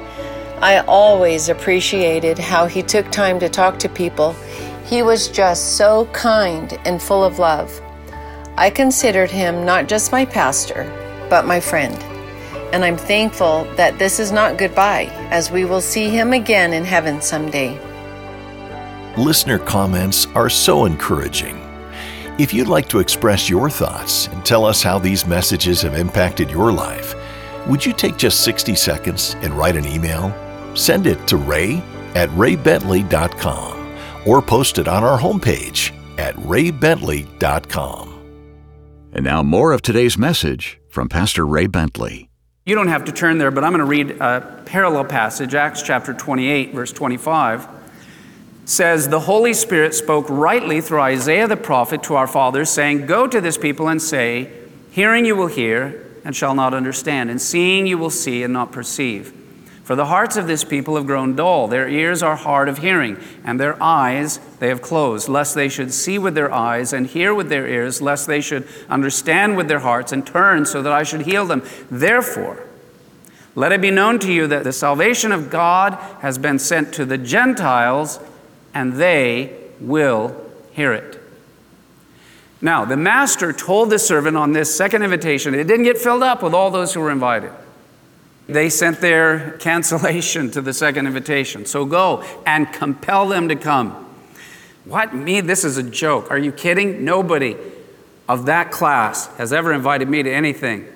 I 0.61 0.79
always 0.89 1.49
appreciated 1.49 2.37
how 2.37 2.67
he 2.67 2.83
took 2.83 3.09
time 3.13 3.39
to 3.39 3.49
talk 3.49 3.79
to 3.79 3.89
people. 3.89 4.35
He 4.85 5.03
was 5.03 5.29
just 5.29 5.77
so 5.77 6.07
kind 6.07 6.79
and 6.85 7.01
full 7.01 7.25
of 7.25 7.39
love. 7.39 7.81
I 8.57 8.69
considered 8.69 9.31
him 9.31 9.65
not 9.65 9.89
just 9.89 10.13
my 10.13 10.25
pastor, 10.25 10.85
but 11.31 11.47
my 11.47 11.61
friend. 11.61 11.97
And 12.75 12.85
I'm 12.85 12.97
thankful 12.97 13.65
that 13.77 13.99
this 13.99 14.19
is 14.19 14.33
not 14.33 14.59
goodbye, 14.59 15.07
as 15.31 15.51
we 15.51 15.65
will 15.65 15.81
see 15.81 16.09
him 16.09 16.33
again 16.33 16.73
in 16.73 16.85
heaven 16.85 17.21
someday. 17.23 17.79
Listener 19.17 19.59
comments 19.59 20.27
are 20.35 20.51
so 20.51 20.85
encouraging. 20.85 21.59
If 22.39 22.53
you'd 22.53 22.69
like 22.69 22.89
to 22.89 22.99
express 22.99 23.49
your 23.49 23.71
thoughts 23.71 24.27
and 24.29 24.45
tell 24.45 24.65
us 24.65 24.83
how 24.83 24.99
these 24.99 25.27
messages 25.27 25.83
have 25.83 25.95
impacted 25.95 26.51
your 26.51 26.73
life, 26.73 27.15
would 27.67 27.85
you 27.85 27.93
take 27.93 28.17
just 28.17 28.41
60 28.41 28.75
seconds 28.75 29.37
and 29.43 29.55
write 29.55 29.77
an 29.77 29.87
email? 29.87 30.35
Send 30.75 31.07
it 31.07 31.27
to 31.29 31.37
ray 31.37 31.83
at 32.15 32.31
raybentley.com 32.31 33.82
or 34.25 34.43
post 34.43 34.79
it 34.79 34.89
on 34.89 35.05
our 35.05 35.19
homepage 35.19 35.93
at 36.19 36.35
raybentley.com. 36.37 38.09
And 39.13 39.25
now, 39.25 39.43
more 39.43 39.73
of 39.73 39.83
today's 39.83 40.17
message 40.17 40.81
from 40.89 41.09
Pastor 41.09 41.47
Ray 41.47 41.67
Bentley. 41.67 42.31
You 42.65 42.75
don't 42.75 42.89
have 42.89 43.05
to 43.07 43.13
turn 43.13 43.39
there, 43.39 43.51
but 43.51 43.65
I'm 43.65 43.73
going 43.73 43.81
to 43.81 43.85
read 43.85 44.13
a 44.21 44.63
parallel 44.65 45.05
passage, 45.05 45.55
Acts 45.55 45.83
chapter 45.83 46.15
28, 46.15 46.73
verse 46.73 46.93
25 46.93 47.69
says, 48.65 49.09
The 49.09 49.21
Holy 49.21 49.55
Spirit 49.55 49.95
spoke 49.95 50.27
rightly 50.29 50.81
through 50.81 51.01
Isaiah 51.01 51.49
the 51.49 51.57
prophet 51.57 52.03
to 52.05 52.15
our 52.15 52.27
fathers, 52.27 52.71
saying, 52.71 53.07
Go 53.07 53.27
to 53.27 53.41
this 53.41 53.59
people 53.59 53.89
and 53.89 54.01
say, 54.01 54.53
Hearing 54.91 55.25
you 55.25 55.37
will 55.37 55.47
hear 55.49 56.07
and 56.25 56.37
shall 56.37 56.55
not 56.55 56.75
understand, 56.75 57.31
and 57.31 57.41
seeing 57.41 57.87
you 57.87 57.99
will 57.99 58.11
see 58.11 58.43
and 58.43 58.53
not 58.53 58.73
perceive. 58.73 59.33
For 59.85 59.97
the 59.97 60.07
hearts 60.07 60.37
of 60.37 60.47
this 60.47 60.63
people 60.63 60.95
have 60.95 61.07
grown 61.07 61.35
dull, 61.35 61.67
their 61.67 61.89
ears 61.89 62.23
are 62.23 62.37
hard 62.37 62.69
of 62.69 62.79
hearing, 62.79 63.19
and 63.45 63.59
their 63.59 63.83
eyes 63.83 64.39
they 64.61 64.69
have 64.69 64.81
closed, 64.81 65.29
lest 65.29 65.57
they 65.57 65.69
should 65.69 65.93
see 65.93 66.19
with 66.19 66.35
their 66.35 66.53
eyes 66.53 66.93
and 66.93 67.07
hear 67.07 67.35
with 67.35 67.49
their 67.49 67.67
ears, 67.67 68.01
lest 68.01 68.29
they 68.29 68.41
should 68.41 68.69
understand 68.89 69.57
with 69.57 69.67
their 69.67 69.81
hearts 69.81 70.13
and 70.13 70.25
turn 70.25 70.67
so 70.67 70.83
that 70.83 70.93
I 70.93 71.03
should 71.03 71.23
heal 71.23 71.47
them. 71.47 71.63
Therefore, 71.91 72.65
let 73.57 73.73
it 73.73 73.81
be 73.81 73.91
known 73.91 74.19
to 74.21 74.33
you 74.33 74.47
that 74.47 74.65
the 74.65 74.73
salvation 74.73 75.33
of 75.33 75.51
God 75.51 75.95
has 76.21 76.39
been 76.39 76.59
sent 76.59 76.95
to 76.95 77.05
the 77.05 77.19
Gentiles 77.19 78.21
and 78.73 78.95
they 78.95 79.53
will 79.81 80.35
hear 80.73 80.93
it. 80.93 81.21
Now, 82.61 82.85
the 82.85 82.97
master 82.97 83.53
told 83.53 83.91
the 83.91 83.99
servant 83.99 84.37
on 84.37 84.53
this 84.53 84.75
second 84.75 85.03
invitation, 85.03 85.55
it 85.55 85.65
didn't 85.65 85.85
get 85.85 85.99
filled 85.99 86.23
up 86.23 86.43
with 86.43 86.55
all 86.55 86.71
those 86.71 86.95
who 86.95 87.01
were 87.01 87.11
invited. 87.11 87.53
They 88.47 88.69
sent 88.69 89.01
their 89.01 89.53
cancellation 89.59 90.51
to 90.53 90.61
the 90.61 90.73
second 90.73 91.07
invitation. 91.07 91.67
So 91.67 91.85
go 91.85 92.23
and 92.47 92.73
compel 92.73 93.29
them 93.29 93.49
to 93.49 93.57
come. 93.57 94.09
What? 94.85 95.15
Me? 95.15 95.41
This 95.41 95.65
is 95.65 95.77
a 95.77 95.83
joke. 95.83 96.31
Are 96.31 96.39
you 96.39 96.51
kidding? 96.51 97.05
Nobody 97.05 97.57
of 98.29 98.47
that 98.47 98.71
class 98.71 99.27
has 99.37 99.53
ever 99.53 99.73
invited 99.73 100.09
me 100.09 100.23
to 100.23 100.33
anything. 100.33 100.89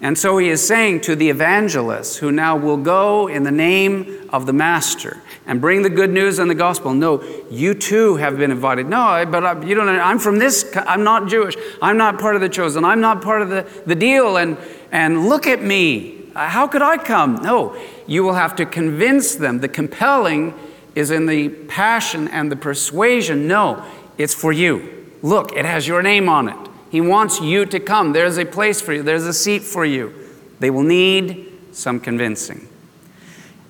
And 0.00 0.16
so 0.16 0.38
he 0.38 0.48
is 0.48 0.66
saying 0.66 1.00
to 1.02 1.16
the 1.16 1.28
evangelists 1.28 2.16
who 2.16 2.30
now 2.30 2.56
will 2.56 2.76
go 2.76 3.26
in 3.26 3.42
the 3.42 3.50
name 3.50 4.28
of 4.32 4.46
the 4.46 4.52
Master 4.52 5.20
and 5.44 5.60
bring 5.60 5.82
the 5.82 5.90
good 5.90 6.10
news 6.10 6.38
and 6.38 6.48
the 6.48 6.54
gospel. 6.54 6.94
No, 6.94 7.22
you 7.50 7.74
too 7.74 8.16
have 8.16 8.38
been 8.38 8.52
invited. 8.52 8.86
No, 8.86 9.26
but 9.26 9.44
I, 9.44 9.60
you 9.64 9.74
don't. 9.74 9.88
I'm 9.88 10.20
from 10.20 10.38
this. 10.38 10.72
I'm 10.76 11.02
not 11.02 11.28
Jewish. 11.28 11.56
I'm 11.82 11.96
not 11.96 12.20
part 12.20 12.36
of 12.36 12.40
the 12.40 12.48
chosen. 12.48 12.84
I'm 12.84 13.00
not 13.00 13.22
part 13.22 13.42
of 13.42 13.48
the, 13.48 13.66
the 13.86 13.96
deal. 13.96 14.36
And 14.36 14.56
and 14.92 15.28
look 15.28 15.46
at 15.46 15.62
me. 15.62 16.17
Uh, 16.38 16.48
how 16.48 16.68
could 16.68 16.82
I 16.82 16.98
come? 16.98 17.34
No, 17.42 17.76
you 18.06 18.22
will 18.22 18.34
have 18.34 18.54
to 18.56 18.64
convince 18.64 19.34
them. 19.34 19.58
The 19.58 19.68
compelling 19.68 20.54
is 20.94 21.10
in 21.10 21.26
the 21.26 21.48
passion 21.48 22.28
and 22.28 22.50
the 22.50 22.54
persuasion. 22.54 23.48
No, 23.48 23.84
it's 24.18 24.34
for 24.34 24.52
you. 24.52 25.10
Look, 25.20 25.52
it 25.56 25.64
has 25.64 25.88
your 25.88 26.00
name 26.00 26.28
on 26.28 26.48
it. 26.48 26.56
He 26.90 27.00
wants 27.00 27.40
you 27.40 27.66
to 27.66 27.80
come. 27.80 28.12
There's 28.12 28.38
a 28.38 28.44
place 28.44 28.80
for 28.80 28.92
you, 28.92 29.02
there's 29.02 29.26
a 29.26 29.32
seat 29.32 29.64
for 29.64 29.84
you. 29.84 30.14
They 30.60 30.70
will 30.70 30.84
need 30.84 31.58
some 31.72 31.98
convincing. 31.98 32.68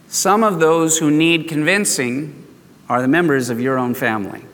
Some 0.08 0.44
of 0.44 0.60
those 0.60 0.98
who 0.98 1.10
need 1.10 1.48
convincing 1.48 2.46
are 2.86 3.00
the 3.00 3.08
members 3.08 3.48
of 3.48 3.62
your 3.62 3.78
own 3.78 3.94
family. 3.94 4.44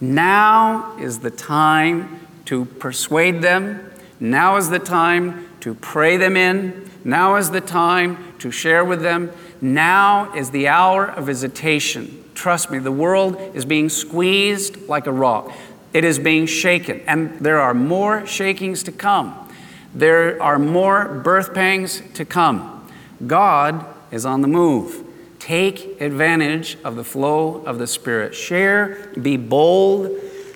Now 0.00 0.98
is 0.98 1.20
the 1.20 1.30
time 1.30 2.18
to 2.46 2.64
persuade 2.64 3.42
them. 3.42 3.92
Now 4.18 4.56
is 4.56 4.70
the 4.70 4.80
time 4.80 5.48
to 5.60 5.74
pray 5.74 6.16
them 6.16 6.36
in. 6.36 6.87
Now 7.08 7.36
is 7.36 7.50
the 7.50 7.62
time 7.62 8.34
to 8.38 8.50
share 8.50 8.84
with 8.84 9.00
them. 9.00 9.32
Now 9.62 10.30
is 10.34 10.50
the 10.50 10.68
hour 10.68 11.06
of 11.06 11.24
visitation. 11.24 12.22
Trust 12.34 12.70
me, 12.70 12.78
the 12.78 12.92
world 12.92 13.40
is 13.54 13.64
being 13.64 13.88
squeezed 13.88 14.76
like 14.88 15.06
a 15.06 15.12
rock. 15.12 15.50
It 15.94 16.04
is 16.04 16.18
being 16.18 16.44
shaken, 16.44 17.00
and 17.06 17.40
there 17.40 17.62
are 17.62 17.72
more 17.72 18.26
shakings 18.26 18.82
to 18.82 18.92
come. 18.92 19.48
There 19.94 20.40
are 20.42 20.58
more 20.58 21.22
birth 21.24 21.54
pangs 21.54 22.02
to 22.12 22.26
come. 22.26 22.86
God 23.26 23.86
is 24.10 24.26
on 24.26 24.42
the 24.42 24.48
move. 24.48 25.02
Take 25.38 26.02
advantage 26.02 26.76
of 26.84 26.96
the 26.96 27.04
flow 27.04 27.62
of 27.64 27.78
the 27.78 27.86
Spirit. 27.86 28.34
Share, 28.34 29.10
be 29.18 29.38
bold, 29.38 30.10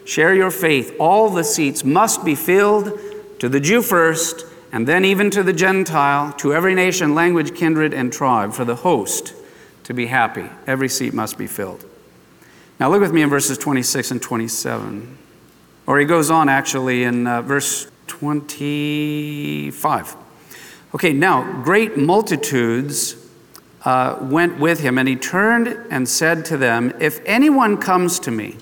share 0.05 0.35
your 0.35 0.51
faith. 0.51 0.95
All 1.01 1.31
the 1.31 1.45
seats 1.45 1.83
must 1.83 2.27
be 2.27 2.35
filled 2.35 2.93
to 3.39 3.49
the 3.49 3.59
Jew 3.59 3.81
first, 3.81 4.45
and 4.73 4.89
then 4.89 5.05
even 5.05 5.31
to 5.31 5.43
the 5.43 5.53
Gentile, 5.53 6.33
to 6.39 6.55
every 6.55 6.75
nation, 6.75 7.15
language, 7.15 7.55
kindred, 7.55 7.93
and 7.93 8.11
tribe, 8.11 8.55
for 8.55 8.65
the 8.65 8.77
host 8.77 9.35
to 9.85 9.93
be 9.93 10.07
happy. 10.07 10.49
Every 10.67 10.89
seat 10.89 11.13
must 11.13 11.37
be 11.37 11.47
filled. 11.47 11.85
Now, 12.81 12.91
look 12.91 13.03
with 13.03 13.13
me 13.13 13.21
in 13.23 13.29
verses 13.29 13.59
26 13.59 14.13
and 14.13 14.23
27. 14.23 15.19
Or 15.87 15.99
he 15.99 16.07
goes 16.07 16.31
on 16.31 16.49
actually 16.49 17.05
in 17.05 17.27
uh, 17.27 17.43
verse 17.43 17.91
25. 18.07 20.17
Okay, 20.95 21.13
now, 21.13 21.63
great 21.63 21.99
multitudes 21.99 23.17
uh, 23.85 24.17
went 24.23 24.59
with 24.59 24.81
him, 24.81 24.97
and 24.97 25.09
he 25.09 25.17
turned 25.17 25.69
and 25.91 26.09
said 26.09 26.47
to 26.47 26.57
them, 26.57 26.95
If 26.99 27.21
anyone 27.27 27.77
comes 27.77 28.19
to 28.21 28.31
me, 28.31 28.57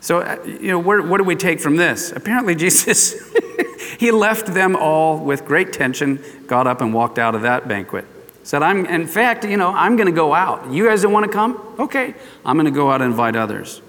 so, 0.00 0.18
uh, 0.18 0.42
you 0.44 0.68
know, 0.68 0.80
where, 0.80 1.00
what 1.00 1.18
do 1.18 1.24
we 1.24 1.36
take 1.36 1.60
from 1.60 1.76
this? 1.76 2.10
Apparently, 2.10 2.54
Jesus, 2.56 3.32
he 3.98 4.10
left 4.10 4.46
them 4.46 4.76
all 4.76 5.18
with 5.18 5.44
great 5.44 5.72
tension, 5.72 6.22
got 6.46 6.66
up 6.66 6.80
and 6.80 6.92
walked 6.92 7.18
out 7.18 7.34
of 7.34 7.42
that 7.42 7.68
banquet. 7.68 8.06
Said, 8.44 8.62
I'm, 8.62 8.86
in 8.86 9.06
fact, 9.06 9.44
you 9.44 9.56
know, 9.56 9.68
I'm 9.68 9.96
going 9.96 10.06
to 10.06 10.12
go 10.12 10.34
out. 10.34 10.70
You 10.70 10.86
guys 10.86 11.02
don't 11.02 11.12
want 11.12 11.26
to 11.26 11.32
come? 11.32 11.74
Okay, 11.78 12.14
I'm 12.44 12.56
going 12.56 12.66
to 12.66 12.72
go 12.72 12.90
out 12.90 13.00
and 13.00 13.10
invite 13.10 13.36
others. 13.36 13.80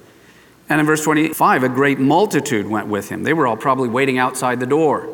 And 0.69 0.79
in 0.79 0.85
verse 0.85 1.03
25, 1.03 1.63
a 1.63 1.69
great 1.69 1.99
multitude 1.99 2.67
went 2.67 2.87
with 2.87 3.09
him. 3.09 3.23
They 3.23 3.33
were 3.33 3.47
all 3.47 3.57
probably 3.57 3.89
waiting 3.89 4.17
outside 4.17 4.59
the 4.59 4.65
door 4.65 5.09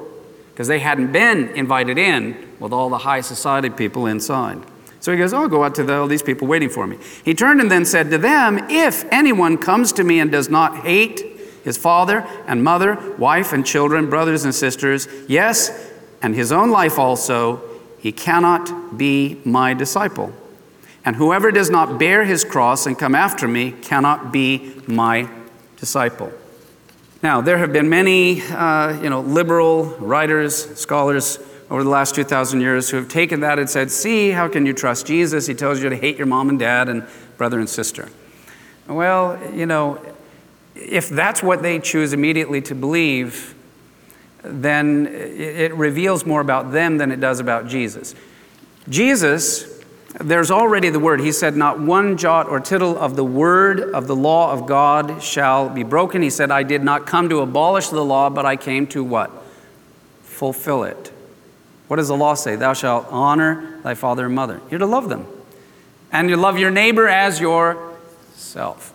because 0.51 0.67
they 0.67 0.79
hadn't 0.79 1.11
been 1.11 1.49
invited 1.49 1.97
in 1.97 2.49
with 2.59 2.73
all 2.73 2.89
the 2.89 2.99
high 2.99 3.21
society 3.21 3.69
people 3.69 4.05
inside. 4.05 4.61
So 4.99 5.13
he 5.13 5.17
goes, 5.17 5.31
I'll 5.31 5.47
go 5.47 5.63
out 5.63 5.75
to 5.75 5.83
the, 5.83 5.95
all 5.95 6.07
these 6.07 6.21
people 6.21 6.47
waiting 6.47 6.69
for 6.69 6.85
me. 6.85 6.97
He 7.23 7.33
turned 7.33 7.61
and 7.61 7.71
then 7.71 7.85
said 7.85 8.11
to 8.11 8.17
them, 8.17 8.57
If 8.69 9.05
anyone 9.11 9.57
comes 9.57 9.93
to 9.93 10.03
me 10.03 10.19
and 10.19 10.29
does 10.29 10.49
not 10.49 10.79
hate 10.79 11.28
his 11.63 11.77
father 11.77 12.25
and 12.47 12.63
mother, 12.63 13.15
wife 13.17 13.53
and 13.53 13.65
children, 13.65 14.09
brothers 14.09 14.43
and 14.45 14.53
sisters, 14.53 15.07
yes, 15.27 15.91
and 16.21 16.35
his 16.35 16.51
own 16.51 16.71
life 16.71 16.99
also, 16.99 17.61
he 17.99 18.11
cannot 18.11 18.97
be 18.97 19.39
my 19.45 19.73
disciple. 19.73 20.33
And 21.05 21.15
whoever 21.15 21.51
does 21.51 21.69
not 21.69 21.97
bear 21.97 22.23
his 22.23 22.43
cross 22.43 22.85
and 22.85 22.97
come 22.97 23.15
after 23.15 23.47
me 23.47 23.71
cannot 23.71 24.31
be 24.31 24.73
my 24.87 25.29
disciple. 25.77 26.31
Now, 27.21 27.41
there 27.41 27.57
have 27.57 27.73
been 27.73 27.89
many, 27.89 28.41
uh, 28.41 29.01
you 29.01 29.09
know, 29.09 29.21
liberal 29.21 29.85
writers, 29.97 30.79
scholars 30.79 31.39
over 31.69 31.83
the 31.83 31.89
last 31.89 32.15
2,000 32.15 32.61
years 32.61 32.89
who 32.89 32.97
have 32.97 33.09
taken 33.09 33.41
that 33.41 33.59
and 33.59 33.69
said, 33.69 33.91
see, 33.91 34.31
how 34.31 34.47
can 34.47 34.65
you 34.65 34.73
trust 34.73 35.05
Jesus? 35.05 35.45
He 35.45 35.53
tells 35.53 35.81
you 35.81 35.89
to 35.89 35.95
hate 35.95 36.17
your 36.17 36.27
mom 36.27 36.49
and 36.49 36.57
dad 36.57 36.89
and 36.89 37.05
brother 37.37 37.59
and 37.59 37.69
sister. 37.69 38.09
Well, 38.87 39.39
you 39.53 39.65
know, 39.65 40.01
if 40.81 41.09
that's 41.09 41.43
what 41.43 41.61
they 41.61 41.79
choose 41.79 42.13
immediately 42.13 42.61
to 42.61 42.75
believe, 42.75 43.55
then 44.43 45.07
it 45.07 45.73
reveals 45.73 46.25
more 46.25 46.41
about 46.41 46.71
them 46.71 46.97
than 46.97 47.11
it 47.11 47.19
does 47.19 47.39
about 47.39 47.67
Jesus. 47.67 48.15
Jesus, 48.87 49.83
there's 50.19 50.49
already 50.49 50.89
the 50.89 50.99
word. 50.99 51.19
He 51.19 51.31
said, 51.31 51.55
Not 51.55 51.79
one 51.79 52.17
jot 52.17 52.47
or 52.47 52.59
tittle 52.59 52.97
of 52.97 53.15
the 53.15 53.23
word 53.23 53.79
of 53.79 54.07
the 54.07 54.15
law 54.15 54.51
of 54.51 54.65
God 54.65 55.21
shall 55.21 55.69
be 55.69 55.83
broken. 55.83 56.21
He 56.21 56.29
said, 56.29 56.51
I 56.51 56.63
did 56.63 56.83
not 56.83 57.05
come 57.05 57.29
to 57.29 57.39
abolish 57.39 57.89
the 57.89 58.03
law, 58.03 58.29
but 58.29 58.45
I 58.45 58.55
came 58.55 58.87
to 58.87 59.03
what? 59.03 59.31
Fulfill 60.23 60.83
it. 60.83 61.11
What 61.87 61.97
does 61.97 62.07
the 62.07 62.17
law 62.17 62.33
say? 62.35 62.55
Thou 62.55 62.73
shalt 62.73 63.07
honor 63.09 63.79
thy 63.83 63.93
father 63.93 64.25
and 64.25 64.35
mother. 64.35 64.61
You're 64.69 64.79
to 64.79 64.85
love 64.85 65.09
them. 65.09 65.27
And 66.11 66.29
you 66.29 66.37
love 66.37 66.57
your 66.57 66.71
neighbor 66.71 67.07
as 67.07 67.39
yourself. 67.39 68.93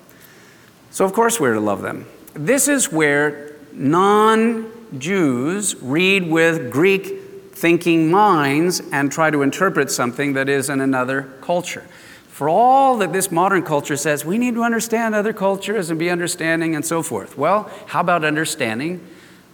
So, 0.95 1.05
of 1.05 1.13
course, 1.13 1.41
we're 1.41 1.55
to 1.55 1.61
love 1.61 1.83
them. 1.83 2.07
This 2.35 2.69
is 2.69 2.93
where 2.93 3.57
non 3.73 4.71
Jews 4.97 5.75
read 5.83 6.31
with 6.31 6.71
Greek 6.71 7.51
thinking 7.51 8.13
minds 8.13 8.81
and 8.93 9.11
try 9.11 9.31
to 9.31 9.43
interpret 9.43 9.91
something 9.91 10.35
that 10.35 10.49
is 10.49 10.71
in 10.71 10.81
another 10.81 11.33
culture. 11.41 11.83
For 12.29 12.49
all 12.49 12.97
that 12.99 13.13
this 13.13 13.33
modern 13.33 13.65
culture 13.65 13.97
says, 13.97 14.25
we 14.25 14.39
need 14.39 14.55
to 14.55 14.63
understand 14.63 15.17
other 15.17 15.33
cultures 15.33 15.91
and 15.91 15.99
be 15.99 16.11
understanding 16.11 16.77
and 16.77 16.85
so 16.85 17.03
forth. 17.03 17.37
Well, 17.37 17.69
how 17.89 17.99
about 17.99 18.25
understanding 18.25 19.05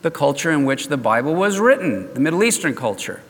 the 0.02 0.10
culture 0.10 0.50
in 0.50 0.66
which 0.66 0.88
the 0.88 0.98
Bible 0.98 1.34
was 1.34 1.58
written, 1.58 2.12
the 2.12 2.20
Middle 2.20 2.44
Eastern 2.44 2.74
culture? 2.74 3.22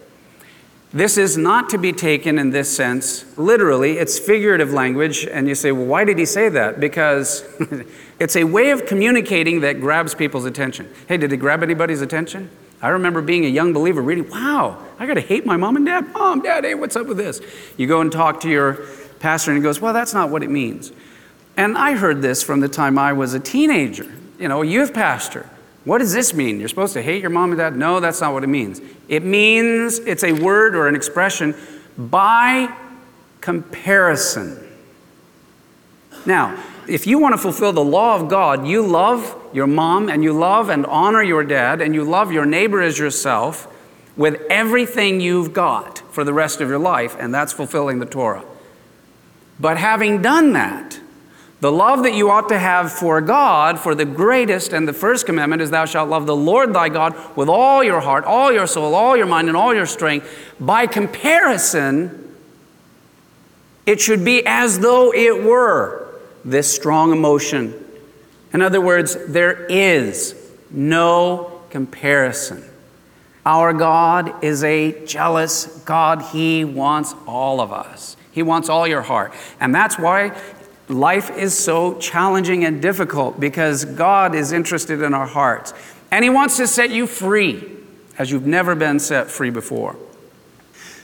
This 0.93 1.17
is 1.17 1.37
not 1.37 1.69
to 1.71 1.79
be 1.79 1.93
taken 1.93 2.37
in 2.37 2.51
this 2.51 2.75
sense 2.75 3.25
literally, 3.39 3.99
it's 3.99 4.19
figurative 4.19 4.73
language. 4.73 5.25
And 5.25 5.47
you 5.47 5.55
say, 5.55 5.71
well, 5.71 5.87
why 5.87 6.05
did 6.05 6.19
he 6.19 6.27
say 6.27 6.49
that? 6.49 6.81
Because 6.81 7.45
it's 8.19 8.35
a 8.35 8.45
way 8.45 8.71
of 8.71 8.87
communicating 8.87 9.61
that 9.61 9.81
grabs 9.81 10.15
people's 10.15 10.45
attention. 10.45 10.93
Hey, 11.07 11.17
did 11.17 11.33
it 11.33 11.37
grab 11.37 11.63
anybody's 11.63 12.03
attention? 12.03 12.51
I 12.83 12.89
remember 12.89 13.23
being 13.23 13.45
a 13.45 13.49
young 13.49 13.73
believer 13.73 14.03
reading, 14.03 14.29
wow, 14.31 14.83
I 14.99 15.07
got 15.07 15.15
to 15.15 15.21
hate 15.21 15.47
my 15.47 15.57
mom 15.57 15.77
and 15.77 15.87
dad. 15.87 16.13
Mom, 16.13 16.41
dad, 16.41 16.65
hey, 16.65 16.75
what's 16.75 16.97
up 16.97 17.07
with 17.07 17.19
this? 17.19 17.41
You 17.77 17.87
go 17.87 18.01
and 18.01 18.11
talk 18.11 18.41
to 18.41 18.49
your 18.49 18.87
pastor, 19.21 19.51
and 19.51 19.59
he 19.59 19.63
goes, 19.63 19.81
well, 19.81 19.93
that's 19.93 20.15
not 20.15 20.31
what 20.31 20.43
it 20.43 20.51
means. 20.51 20.93
And 21.57 21.77
I 21.77 21.95
heard 21.95 22.23
this 22.23 22.43
from 22.43 22.61
the 22.61 22.69
time 22.69 22.99
I 22.99 23.13
was 23.13 23.35
a 23.35 23.41
teenager, 23.41 24.11
you 24.39 24.49
know, 24.49 24.63
a 24.63 24.67
youth 24.67 24.95
pastor. 24.95 25.49
What 25.91 25.99
does 25.99 26.13
this 26.13 26.33
mean? 26.33 26.61
You're 26.61 26.69
supposed 26.69 26.93
to 26.93 27.03
hate 27.03 27.21
your 27.21 27.31
mom 27.31 27.51
and 27.51 27.59
dad? 27.59 27.77
No, 27.77 27.99
that's 27.99 28.21
not 28.21 28.33
what 28.33 28.45
it 28.45 28.47
means. 28.47 28.81
It 29.09 29.25
means 29.25 29.99
it's 29.99 30.23
a 30.23 30.31
word 30.31 30.77
or 30.77 30.87
an 30.87 30.95
expression 30.95 31.53
by 31.99 32.73
comparison. 33.41 34.65
Now, 36.25 36.63
if 36.87 37.09
you 37.09 37.19
want 37.19 37.33
to 37.33 37.39
fulfill 37.39 37.73
the 37.73 37.83
law 37.83 38.15
of 38.15 38.29
God, 38.29 38.69
you 38.69 38.87
love 38.87 39.37
your 39.53 39.67
mom 39.67 40.09
and 40.09 40.23
you 40.23 40.33
love 40.33 40.69
and 40.69 40.87
honor 40.87 41.25
your 41.25 41.43
dad 41.43 41.81
and 41.81 41.93
you 41.93 42.05
love 42.05 42.31
your 42.31 42.47
neighbor 42.47 42.81
as 42.81 42.97
yourself 42.97 43.67
with 44.17 44.41
everything 44.49 45.21
you've 45.21 45.53
got 45.53 45.99
for 46.13 46.23
the 46.23 46.33
rest 46.33 46.61
of 46.61 46.69
your 46.69 46.79
life, 46.79 47.17
and 47.19 47.35
that's 47.35 47.53
fulfilling 47.53 47.99
the 47.99 48.07
Torah. 48.07 48.45
But 49.59 49.77
having 49.77 50.23
done 50.23 50.53
that, 50.53 51.01
the 51.61 51.71
love 51.71 52.05
that 52.05 52.15
you 52.15 52.31
ought 52.31 52.49
to 52.49 52.59
have 52.59 52.91
for 52.91 53.21
God, 53.21 53.79
for 53.79 53.95
the 53.95 54.07
greatest 54.07 54.73
and 54.73 54.89
the 54.89 54.95
first 54.95 55.27
commandment 55.27 55.61
is, 55.61 55.71
Thou 55.71 55.85
shalt 55.85 56.09
love 56.09 56.27
the 56.27 56.37
Lord 56.37 56.73
thy 56.73 56.89
God 56.89 57.15
with 57.37 57.51
all 57.51 57.85
your 57.85 58.01
heart, 58.01 58.25
all 58.25 58.51
your 58.51 58.67
soul, 58.67 58.95
all 58.95 59.15
your 59.17 59.27
mind, 59.27 59.49
and 59.49 59.57
all 59.57 59.75
your 59.75 59.87
strength. 59.87 60.27
By 60.59 60.87
comparison, 60.87 62.35
it 63.85 64.01
should 64.01 64.25
be 64.25 64.43
as 64.47 64.79
though 64.79 65.13
it 65.13 65.45
were 65.45 66.21
this 66.45 66.75
strong 66.75 67.13
emotion. 67.13 67.75
In 68.55 68.63
other 68.63 68.81
words, 68.81 69.17
there 69.27 69.67
is 69.67 70.35
no 70.71 71.61
comparison. 71.69 72.65
Our 73.45 73.73
God 73.73 74.43
is 74.43 74.65
a 74.65 75.05
jealous 75.05 75.67
God. 75.85 76.23
He 76.23 76.65
wants 76.65 77.15
all 77.27 77.61
of 77.61 77.73
us. 77.73 78.17
He 78.33 78.43
wants 78.43 78.69
all 78.69 78.87
your 78.87 79.03
heart. 79.03 79.35
And 79.61 79.75
that's 79.75 79.99
why 79.99 80.39
life 80.91 81.31
is 81.37 81.57
so 81.57 81.99
challenging 81.99 82.65
and 82.65 82.83
difficult 82.83 83.39
because 83.41 83.85
God 83.85 84.35
is 84.35 84.53
interested 84.53 85.03
in 85.03 85.15
our 85.15 85.27
hearts. 85.27 85.73
And 86.11 86.25
He 86.25 86.31
wants 86.31 86.57
to 86.57 86.67
set 86.67 86.91
you 86.91 87.07
free 87.07 87.65
as 88.19 88.31
you've 88.31 88.47
never 88.47 88.75
been 88.75 88.99
set 88.99 89.29
free 89.31 89.51
before. 89.51 89.97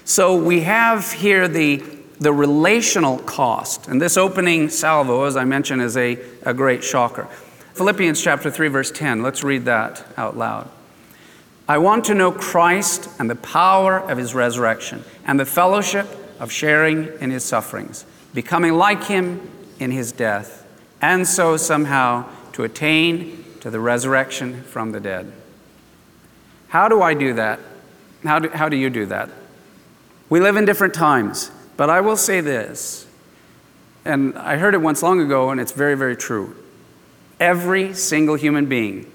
So 0.05 0.37
we 0.37 0.61
have 0.61 1.13
here 1.13 1.49
the, 1.49 1.83
the 2.21 2.33
relational 2.33 3.19
cost. 3.19 3.89
And 3.89 4.01
this 4.01 4.17
opening 4.17 4.69
salvo, 4.69 5.25
as 5.25 5.37
I 5.37 5.45
mentioned, 5.45 5.83
is 5.83 5.97
a, 5.97 6.19
a 6.43 6.53
great 6.53 6.85
shocker. 6.85 7.25
Philippians 7.75 8.23
chapter 8.23 8.51
3, 8.51 8.69
verse 8.69 8.91
10. 8.91 9.23
Let's 9.23 9.43
read 9.43 9.65
that 9.65 10.07
out 10.17 10.37
loud. 10.37 10.71
I 11.69 11.79
want 11.79 12.05
to 12.05 12.15
know 12.15 12.31
Christ 12.31 13.09
and 13.19 13.29
the 13.29 13.35
power 13.35 13.99
of 13.99 14.19
his 14.19 14.35
resurrection 14.35 15.03
and 15.25 15.41
the 15.41 15.45
fellowship 15.45 16.07
of 16.39 16.53
sharing 16.53 17.09
in 17.19 17.31
his 17.31 17.45
sufferings, 17.45 18.05
becoming 18.33 18.75
like 18.75 19.05
him 19.05 19.51
in 19.79 19.91
his 19.91 20.13
death, 20.13 20.67
and 21.01 21.27
so 21.27 21.57
somehow 21.57 22.29
to 22.53 22.65
attain 22.65 23.45
to 23.61 23.71
the 23.71 23.81
resurrection 23.81 24.63
from 24.63 24.93
the 24.93 25.01
dead. 25.01 25.33
How 26.69 26.89
do 26.89 27.03
I 27.03 27.15
do 27.15 27.35
that? 27.35 27.61
How 28.25 28.39
do, 28.39 28.49
how 28.49 28.69
do 28.69 28.77
you 28.77 28.91
do 28.91 29.07
that? 29.07 29.31
We 30.29 30.41
live 30.41 30.57
in 30.57 30.65
different 30.65 30.95
times, 30.95 31.51
but 31.77 31.91
I 31.91 32.01
will 32.01 32.17
say 32.17 32.41
this, 32.41 33.07
and 34.05 34.37
I 34.39 34.57
heard 34.57 34.75
it 34.75 34.81
once 34.81 35.03
long 35.03 35.21
ago, 35.21 35.51
and 35.51 35.61
it's 35.61 35.73
very, 35.73 35.97
very 35.97 36.17
true. 36.17 36.57
Every 37.39 37.93
single 37.95 38.35
human 38.35 38.67
being 38.67 39.13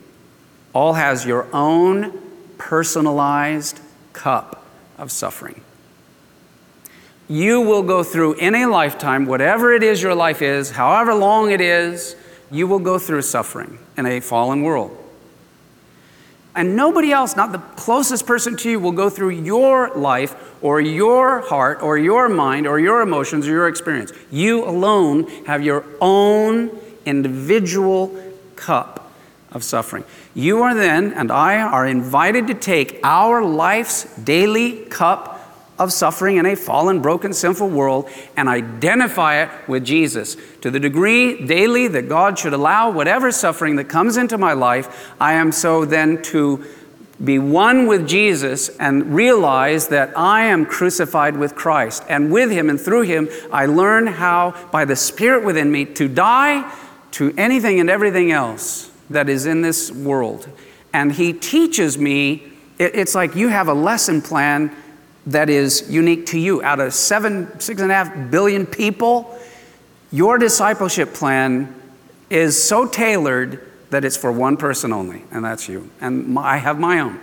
all 0.73 0.93
has 0.93 1.25
your 1.25 1.47
own 1.53 2.21
personalized 2.57 3.79
cup 4.13 4.65
of 4.97 5.11
suffering. 5.11 5.61
You 7.31 7.61
will 7.61 7.81
go 7.81 8.03
through 8.03 8.33
in 8.33 8.55
a 8.55 8.65
lifetime, 8.65 9.25
whatever 9.25 9.73
it 9.73 9.83
is 9.83 10.03
your 10.03 10.13
life 10.13 10.41
is, 10.41 10.71
however 10.71 11.13
long 11.13 11.49
it 11.49 11.61
is, 11.61 12.17
you 12.51 12.67
will 12.67 12.79
go 12.79 12.99
through 12.99 13.21
suffering 13.21 13.79
in 13.95 14.05
a 14.05 14.19
fallen 14.19 14.63
world. 14.63 14.97
And 16.53 16.75
nobody 16.75 17.13
else, 17.13 17.37
not 17.37 17.53
the 17.53 17.59
closest 17.77 18.27
person 18.27 18.57
to 18.57 18.71
you, 18.71 18.81
will 18.81 18.91
go 18.91 19.09
through 19.09 19.29
your 19.29 19.95
life 19.95 20.35
or 20.61 20.81
your 20.81 21.39
heart 21.39 21.81
or 21.81 21.97
your 21.97 22.27
mind 22.27 22.67
or 22.67 22.81
your 22.81 22.99
emotions 22.99 23.47
or 23.47 23.51
your 23.51 23.69
experience. 23.69 24.11
You 24.29 24.65
alone 24.65 25.29
have 25.45 25.63
your 25.63 25.85
own 26.01 26.77
individual 27.05 28.13
cup 28.57 29.09
of 29.53 29.63
suffering. 29.63 30.03
You 30.33 30.63
are 30.63 30.75
then, 30.75 31.13
and 31.13 31.31
I 31.31 31.61
are 31.61 31.87
invited 31.87 32.47
to 32.47 32.55
take 32.55 32.99
our 33.05 33.41
life's 33.41 34.03
daily 34.17 34.83
cup 34.87 35.40
of 35.81 35.91
suffering 35.91 36.37
in 36.37 36.45
a 36.45 36.55
fallen, 36.55 37.01
broken, 37.01 37.33
sinful 37.33 37.67
world 37.67 38.07
and 38.37 38.47
identify 38.47 39.41
it 39.41 39.49
with 39.67 39.83
Jesus. 39.83 40.37
To 40.61 40.69
the 40.69 40.79
degree 40.79 41.43
daily 41.47 41.87
that 41.87 42.07
God 42.07 42.37
should 42.37 42.53
allow 42.53 42.91
whatever 42.91 43.31
suffering 43.31 43.77
that 43.77 43.89
comes 43.89 44.15
into 44.15 44.37
my 44.37 44.53
life, 44.53 45.11
I 45.19 45.33
am 45.33 45.51
so 45.51 45.83
then 45.83 46.21
to 46.23 46.63
be 47.23 47.39
one 47.39 47.87
with 47.87 48.07
Jesus 48.07 48.69
and 48.77 49.15
realize 49.15 49.87
that 49.87 50.15
I 50.15 50.43
am 50.45 50.67
crucified 50.67 51.35
with 51.35 51.55
Christ. 51.55 52.03
And 52.07 52.31
with 52.31 52.51
Him 52.51 52.69
and 52.69 52.79
through 52.79 53.03
Him, 53.03 53.27
I 53.51 53.65
learn 53.65 54.05
how, 54.05 54.53
by 54.71 54.85
the 54.85 54.95
Spirit 54.95 55.43
within 55.43 55.71
me, 55.71 55.85
to 55.85 56.07
die 56.07 56.71
to 57.13 57.33
anything 57.37 57.79
and 57.79 57.89
everything 57.89 58.31
else 58.31 58.91
that 59.09 59.29
is 59.29 59.47
in 59.47 59.63
this 59.63 59.91
world. 59.91 60.47
And 60.93 61.11
He 61.11 61.33
teaches 61.33 61.97
me, 61.97 62.43
it's 62.77 63.15
like 63.15 63.35
you 63.35 63.47
have 63.47 63.67
a 63.67 63.73
lesson 63.73 64.21
plan 64.21 64.75
that 65.27 65.49
is 65.49 65.89
unique 65.89 66.25
to 66.27 66.39
you. 66.39 66.63
Out 66.63 66.79
of 66.79 66.93
seven, 66.93 67.59
six 67.59 67.81
and 67.81 67.91
a 67.91 67.95
half 67.95 68.31
billion 68.31 68.65
people, 68.65 69.37
your 70.11 70.37
discipleship 70.37 71.13
plan 71.13 71.73
is 72.29 72.61
so 72.61 72.87
tailored 72.87 73.67
that 73.91 74.05
it's 74.05 74.17
for 74.17 74.31
one 74.31 74.57
person 74.57 74.93
only, 74.93 75.23
and 75.31 75.43
that's 75.43 75.67
you. 75.67 75.89
And 75.99 76.37
I 76.39 76.57
have 76.57 76.79
my 76.79 76.99
own. 76.99 77.19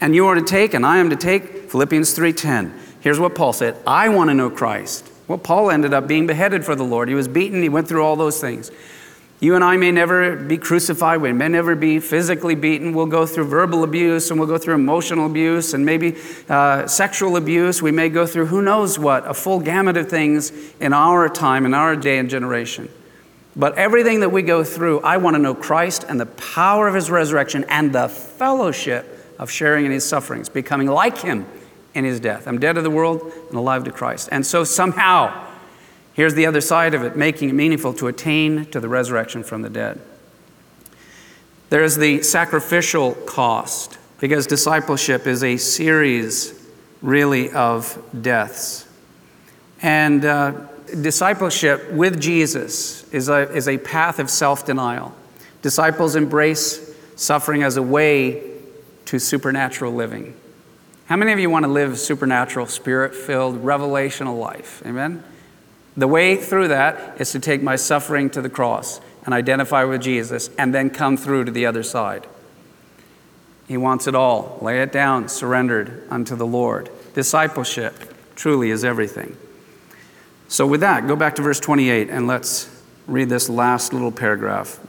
And 0.00 0.14
you 0.14 0.26
are 0.26 0.34
to 0.34 0.42
take, 0.42 0.74
and 0.74 0.84
I 0.84 0.98
am 0.98 1.10
to 1.10 1.16
take 1.16 1.70
Philippians 1.70 2.14
3:10. 2.14 2.72
Here's 3.00 3.20
what 3.20 3.34
Paul 3.34 3.52
said: 3.52 3.76
I 3.86 4.08
want 4.08 4.30
to 4.30 4.34
know 4.34 4.50
Christ. 4.50 5.08
Well, 5.28 5.38
Paul 5.38 5.70
ended 5.70 5.94
up 5.94 6.08
being 6.08 6.26
beheaded 6.26 6.64
for 6.64 6.74
the 6.74 6.84
Lord. 6.84 7.08
He 7.08 7.14
was 7.14 7.28
beaten, 7.28 7.62
he 7.62 7.68
went 7.68 7.88
through 7.88 8.04
all 8.04 8.16
those 8.16 8.40
things. 8.40 8.70
You 9.42 9.56
and 9.56 9.64
I 9.64 9.76
may 9.76 9.90
never 9.90 10.36
be 10.36 10.56
crucified, 10.56 11.20
we 11.20 11.32
may 11.32 11.48
never 11.48 11.74
be 11.74 11.98
physically 11.98 12.54
beaten. 12.54 12.94
We'll 12.94 13.06
go 13.06 13.26
through 13.26 13.46
verbal 13.46 13.82
abuse 13.82 14.30
and 14.30 14.38
we'll 14.38 14.48
go 14.48 14.56
through 14.56 14.76
emotional 14.76 15.26
abuse 15.26 15.74
and 15.74 15.84
maybe 15.84 16.16
uh, 16.48 16.86
sexual 16.86 17.36
abuse. 17.36 17.82
We 17.82 17.90
may 17.90 18.08
go 18.08 18.24
through 18.24 18.46
who 18.46 18.62
knows 18.62 19.00
what, 19.00 19.28
a 19.28 19.34
full 19.34 19.58
gamut 19.58 19.96
of 19.96 20.08
things 20.08 20.52
in 20.78 20.92
our 20.92 21.28
time, 21.28 21.66
in 21.66 21.74
our 21.74 21.96
day 21.96 22.18
and 22.18 22.30
generation. 22.30 22.88
But 23.56 23.76
everything 23.76 24.20
that 24.20 24.30
we 24.30 24.42
go 24.42 24.62
through, 24.62 25.00
I 25.00 25.16
want 25.16 25.34
to 25.34 25.42
know 25.42 25.56
Christ 25.56 26.04
and 26.08 26.20
the 26.20 26.26
power 26.26 26.86
of 26.86 26.94
his 26.94 27.10
resurrection 27.10 27.64
and 27.68 27.92
the 27.92 28.08
fellowship 28.08 29.34
of 29.40 29.50
sharing 29.50 29.86
in 29.86 29.90
his 29.90 30.08
sufferings, 30.08 30.48
becoming 30.48 30.86
like 30.86 31.18
him 31.18 31.46
in 31.94 32.04
his 32.04 32.20
death. 32.20 32.46
I'm 32.46 32.60
dead 32.60 32.74
to 32.74 32.80
the 32.80 32.90
world 32.90 33.32
and 33.48 33.58
alive 33.58 33.82
to 33.84 33.90
Christ. 33.90 34.28
And 34.30 34.46
so 34.46 34.62
somehow, 34.62 35.48
Here's 36.14 36.34
the 36.34 36.46
other 36.46 36.60
side 36.60 36.94
of 36.94 37.02
it 37.02 37.16
making 37.16 37.48
it 37.48 37.54
meaningful 37.54 37.94
to 37.94 38.06
attain 38.08 38.66
to 38.66 38.80
the 38.80 38.88
resurrection 38.88 39.42
from 39.42 39.62
the 39.62 39.70
dead. 39.70 40.00
There's 41.70 41.96
the 41.96 42.22
sacrificial 42.22 43.14
cost, 43.14 43.98
because 44.20 44.46
discipleship 44.46 45.26
is 45.26 45.42
a 45.42 45.56
series, 45.56 46.68
really, 47.00 47.50
of 47.50 47.98
deaths. 48.20 48.86
And 49.80 50.24
uh, 50.24 50.52
discipleship 51.00 51.90
with 51.90 52.20
Jesus 52.20 53.10
is 53.12 53.28
a, 53.28 53.50
is 53.52 53.68
a 53.68 53.78
path 53.78 54.18
of 54.18 54.28
self 54.28 54.66
denial. 54.66 55.14
Disciples 55.62 56.14
embrace 56.14 56.94
suffering 57.16 57.62
as 57.62 57.76
a 57.76 57.82
way 57.82 58.50
to 59.06 59.18
supernatural 59.18 59.92
living. 59.92 60.36
How 61.06 61.16
many 61.16 61.32
of 61.32 61.38
you 61.38 61.50
want 61.50 61.64
to 61.64 61.70
live 61.70 61.98
supernatural, 61.98 62.66
spirit 62.66 63.14
filled, 63.14 63.64
revelational 63.64 64.38
life? 64.38 64.82
Amen? 64.84 65.24
The 65.96 66.08
way 66.08 66.36
through 66.36 66.68
that 66.68 67.20
is 67.20 67.32
to 67.32 67.40
take 67.40 67.62
my 67.62 67.76
suffering 67.76 68.30
to 68.30 68.40
the 68.40 68.48
cross 68.48 69.00
and 69.24 69.34
identify 69.34 69.84
with 69.84 70.02
Jesus 70.02 70.50
and 70.58 70.74
then 70.74 70.90
come 70.90 71.16
through 71.16 71.44
to 71.44 71.52
the 71.52 71.66
other 71.66 71.82
side. 71.82 72.26
He 73.68 73.76
wants 73.76 74.06
it 74.06 74.14
all. 74.14 74.58
Lay 74.60 74.80
it 74.82 74.92
down, 74.92 75.28
surrendered 75.28 76.02
unto 76.10 76.34
the 76.34 76.46
Lord. 76.46 76.90
Discipleship 77.14 78.14
truly 78.34 78.70
is 78.70 78.84
everything. 78.84 79.36
So, 80.48 80.66
with 80.66 80.80
that, 80.80 81.06
go 81.06 81.16
back 81.16 81.36
to 81.36 81.42
verse 81.42 81.60
28 81.60 82.10
and 82.10 82.26
let's 82.26 82.68
read 83.06 83.28
this 83.28 83.48
last 83.48 83.92
little 83.92 84.12
paragraph 84.12 84.80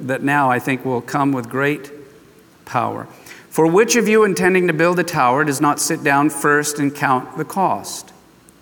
that 0.00 0.22
now 0.22 0.50
I 0.50 0.58
think 0.58 0.84
will 0.84 1.00
come 1.00 1.32
with 1.32 1.48
great 1.48 1.92
power. 2.64 3.04
For 3.48 3.66
which 3.66 3.94
of 3.94 4.08
you 4.08 4.24
intending 4.24 4.66
to 4.66 4.72
build 4.72 4.98
a 4.98 5.04
tower 5.04 5.44
does 5.44 5.60
not 5.60 5.78
sit 5.78 6.02
down 6.02 6.30
first 6.30 6.78
and 6.78 6.94
count 6.94 7.36
the 7.36 7.44
cost? 7.44 8.12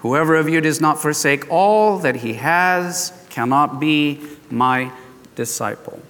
Whoever 0.00 0.36
of 0.36 0.48
you 0.48 0.60
does 0.60 0.80
not 0.80 1.00
forsake 1.00 1.50
all 1.50 1.98
that 1.98 2.16
he 2.16 2.34
has 2.34 3.12
cannot 3.28 3.80
be 3.80 4.20
my 4.50 4.92
disciple. 5.36 6.00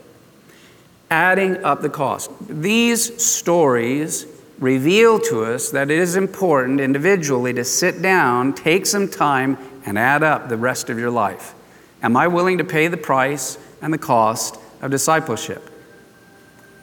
Adding 1.10 1.64
up 1.64 1.82
the 1.82 1.88
cost. 1.88 2.30
These 2.48 3.22
stories 3.22 4.26
reveal 4.60 5.18
to 5.18 5.44
us 5.44 5.70
that 5.70 5.90
it 5.90 5.98
is 5.98 6.14
important 6.14 6.80
individually 6.80 7.52
to 7.54 7.64
sit 7.64 8.00
down, 8.00 8.52
take 8.52 8.86
some 8.86 9.08
time, 9.08 9.58
and 9.84 9.98
add 9.98 10.22
up 10.22 10.48
the 10.48 10.56
rest 10.56 10.88
of 10.88 10.98
your 10.98 11.10
life. 11.10 11.54
Am 12.02 12.16
I 12.16 12.28
willing 12.28 12.58
to 12.58 12.64
pay 12.64 12.86
the 12.86 12.96
price 12.96 13.58
and 13.82 13.92
the 13.92 13.98
cost 13.98 14.56
of 14.82 14.90
discipleship? 14.90 15.68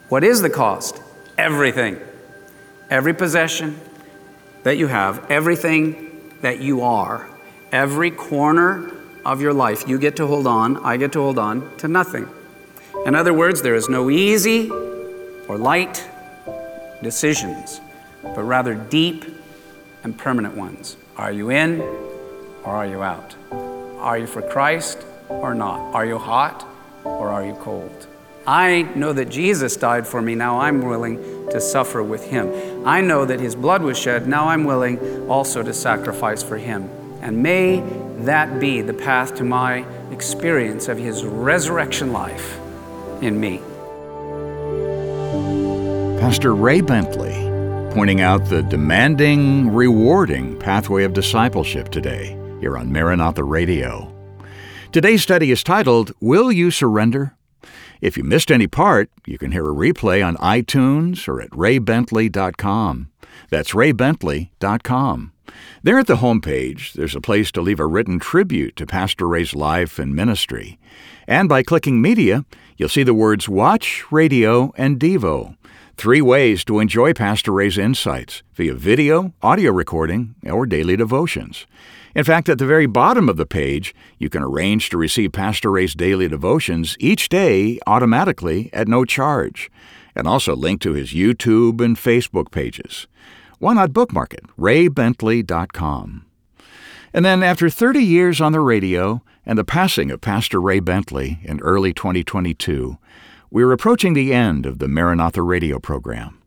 What 0.08 0.24
is 0.24 0.42
the 0.42 0.50
cost? 0.50 1.00
Everything. 1.38 1.98
Every 2.90 3.14
possession 3.14 3.80
that 4.62 4.76
you 4.76 4.88
have, 4.88 5.30
everything 5.30 6.07
that 6.40 6.60
you 6.60 6.82
are. 6.82 7.28
Every 7.72 8.10
corner 8.10 8.92
of 9.24 9.40
your 9.40 9.52
life, 9.52 9.86
you 9.88 9.98
get 9.98 10.16
to 10.16 10.26
hold 10.26 10.46
on, 10.46 10.76
I 10.78 10.96
get 10.96 11.12
to 11.12 11.20
hold 11.20 11.38
on 11.38 11.76
to 11.78 11.88
nothing. 11.88 12.28
In 13.06 13.14
other 13.14 13.32
words, 13.32 13.62
there 13.62 13.74
is 13.74 13.88
no 13.88 14.10
easy 14.10 14.70
or 14.70 15.58
light 15.58 16.08
decisions, 17.02 17.80
but 18.22 18.42
rather 18.42 18.74
deep 18.74 19.24
and 20.02 20.16
permanent 20.16 20.56
ones. 20.56 20.96
Are 21.16 21.32
you 21.32 21.50
in 21.50 21.80
or 21.80 22.76
are 22.76 22.86
you 22.86 23.02
out? 23.02 23.34
Are 23.50 24.18
you 24.18 24.26
for 24.26 24.42
Christ 24.42 25.04
or 25.28 25.54
not? 25.54 25.94
Are 25.94 26.06
you 26.06 26.18
hot 26.18 26.66
or 27.04 27.28
are 27.28 27.44
you 27.44 27.54
cold? 27.54 28.06
I 28.46 28.82
know 28.94 29.12
that 29.12 29.28
Jesus 29.28 29.76
died 29.76 30.06
for 30.06 30.22
me, 30.22 30.34
now 30.34 30.60
I'm 30.60 30.82
willing 30.82 31.50
to 31.50 31.60
suffer 31.60 32.02
with 32.02 32.24
him. 32.24 32.48
I 32.88 33.02
know 33.02 33.26
that 33.26 33.38
his 33.38 33.54
blood 33.54 33.82
was 33.82 33.98
shed, 33.98 34.26
now 34.26 34.48
I'm 34.48 34.64
willing 34.64 35.28
also 35.28 35.62
to 35.62 35.74
sacrifice 35.74 36.42
for 36.42 36.56
him. 36.56 36.88
And 37.20 37.42
may 37.42 37.80
that 38.20 38.58
be 38.58 38.80
the 38.80 38.94
path 38.94 39.34
to 39.34 39.44
my 39.44 39.84
experience 40.10 40.88
of 40.88 40.96
his 40.96 41.22
resurrection 41.22 42.14
life 42.14 42.58
in 43.20 43.38
me. 43.38 43.58
Pastor 46.18 46.54
Ray 46.54 46.80
Bentley 46.80 47.34
pointing 47.92 48.22
out 48.22 48.46
the 48.46 48.62
demanding, 48.62 49.68
rewarding 49.74 50.58
pathway 50.58 51.04
of 51.04 51.12
discipleship 51.12 51.90
today 51.90 52.38
here 52.60 52.78
on 52.78 52.90
Maranatha 52.90 53.44
Radio. 53.44 54.10
Today's 54.92 55.22
study 55.22 55.50
is 55.50 55.62
titled, 55.62 56.12
Will 56.22 56.50
You 56.50 56.70
Surrender? 56.70 57.34
If 58.00 58.16
you 58.16 58.24
missed 58.24 58.50
any 58.50 58.66
part, 58.66 59.10
you 59.26 59.38
can 59.38 59.52
hear 59.52 59.64
a 59.64 59.74
replay 59.74 60.24
on 60.24 60.36
iTunes 60.36 61.26
or 61.28 61.40
at 61.40 61.50
raybentley.com. 61.50 63.08
That's 63.50 63.72
raybentley.com. 63.72 65.32
There 65.82 65.98
at 65.98 66.06
the 66.06 66.16
homepage, 66.16 66.92
there's 66.92 67.16
a 67.16 67.20
place 67.20 67.50
to 67.52 67.60
leave 67.60 67.80
a 67.80 67.86
written 67.86 68.18
tribute 68.18 68.76
to 68.76 68.86
Pastor 68.86 69.26
Ray's 69.26 69.54
life 69.54 69.98
and 69.98 70.14
ministry. 70.14 70.78
And 71.26 71.48
by 71.48 71.62
clicking 71.62 72.00
Media, 72.00 72.44
you'll 72.76 72.88
see 72.88 73.02
the 73.02 73.14
words 73.14 73.48
Watch, 73.48 74.04
Radio, 74.10 74.72
and 74.76 74.98
Devo. 75.00 75.56
Three 75.96 76.20
ways 76.20 76.64
to 76.66 76.78
enjoy 76.78 77.12
Pastor 77.12 77.52
Ray's 77.52 77.76
insights 77.76 78.42
via 78.54 78.74
video, 78.74 79.34
audio 79.42 79.72
recording, 79.72 80.36
or 80.44 80.64
daily 80.64 80.96
devotions. 80.96 81.66
In 82.14 82.24
fact, 82.24 82.48
at 82.48 82.58
the 82.58 82.66
very 82.66 82.86
bottom 82.86 83.28
of 83.28 83.36
the 83.36 83.46
page, 83.46 83.94
you 84.18 84.28
can 84.28 84.42
arrange 84.42 84.90
to 84.90 84.96
receive 84.96 85.32
Pastor 85.32 85.70
Ray's 85.70 85.94
daily 85.94 86.28
devotions 86.28 86.96
each 86.98 87.28
day 87.28 87.78
automatically 87.86 88.70
at 88.72 88.88
no 88.88 89.04
charge, 89.04 89.70
and 90.14 90.26
also 90.26 90.56
link 90.56 90.80
to 90.82 90.92
his 90.92 91.12
YouTube 91.12 91.84
and 91.84 91.96
Facebook 91.96 92.50
pages. 92.50 93.06
Why 93.58 93.74
not 93.74 93.92
bookmark 93.92 94.34
it? 94.34 94.44
raybentley.com. 94.58 96.24
And 97.12 97.24
then, 97.24 97.42
after 97.42 97.70
30 97.70 98.00
years 98.00 98.40
on 98.40 98.52
the 98.52 98.60
radio 98.60 99.22
and 99.46 99.58
the 99.58 99.64
passing 99.64 100.10
of 100.10 100.20
Pastor 100.20 100.60
Ray 100.60 100.80
Bentley 100.80 101.40
in 101.42 101.60
early 101.60 101.92
2022, 101.92 102.98
we're 103.50 103.72
approaching 103.72 104.12
the 104.12 104.32
end 104.32 104.66
of 104.66 104.78
the 104.78 104.88
Maranatha 104.88 105.42
radio 105.42 105.78
program. 105.78 106.37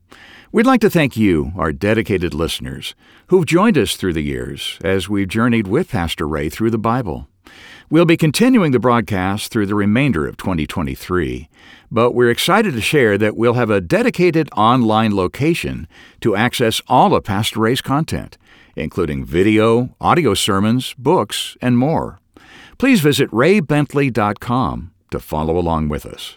We'd 0.54 0.66
like 0.66 0.82
to 0.82 0.90
thank 0.90 1.16
you, 1.16 1.54
our 1.56 1.72
dedicated 1.72 2.34
listeners, 2.34 2.94
who've 3.28 3.46
joined 3.46 3.78
us 3.78 3.96
through 3.96 4.12
the 4.12 4.22
years 4.22 4.78
as 4.84 5.08
we've 5.08 5.30
journeyed 5.30 5.66
with 5.66 5.92
Pastor 5.92 6.28
Ray 6.28 6.50
through 6.50 6.72
the 6.72 6.78
Bible. 6.78 7.30
We'll 7.90 8.04
be 8.04 8.18
continuing 8.18 8.74
the 8.74 8.80
broadcast 8.80 9.50
through 9.50 9.68
the 9.68 9.76
remainder 9.76 10.28
of 10.28 10.36
2023, 10.36 11.48
but 11.90 12.12
we're 12.12 12.30
excited 12.30 12.74
to 12.74 12.82
share 12.82 13.18
that 13.18 13.38
we'll 13.38 13.54
have 13.54 13.70
a 13.70 13.80
dedicated 13.80 14.50
online 14.52 15.16
location 15.16 15.88
to 16.20 16.36
access 16.36 16.82
all 16.90 17.16
of 17.16 17.24
Pastor 17.24 17.62
Ray's 17.62 17.80
content, 17.80 18.38
including 18.76 19.24
video, 19.24 19.96
audio 20.02 20.34
sermons, 20.34 20.94
books, 20.98 21.56
and 21.62 21.78
more. 21.78 22.20
Please 22.78 23.00
visit 23.00 23.32
raybentley.com 23.32 24.92
to 25.12 25.20
follow 25.22 25.58
along 25.58 25.88
with 25.88 26.06
us. 26.06 26.36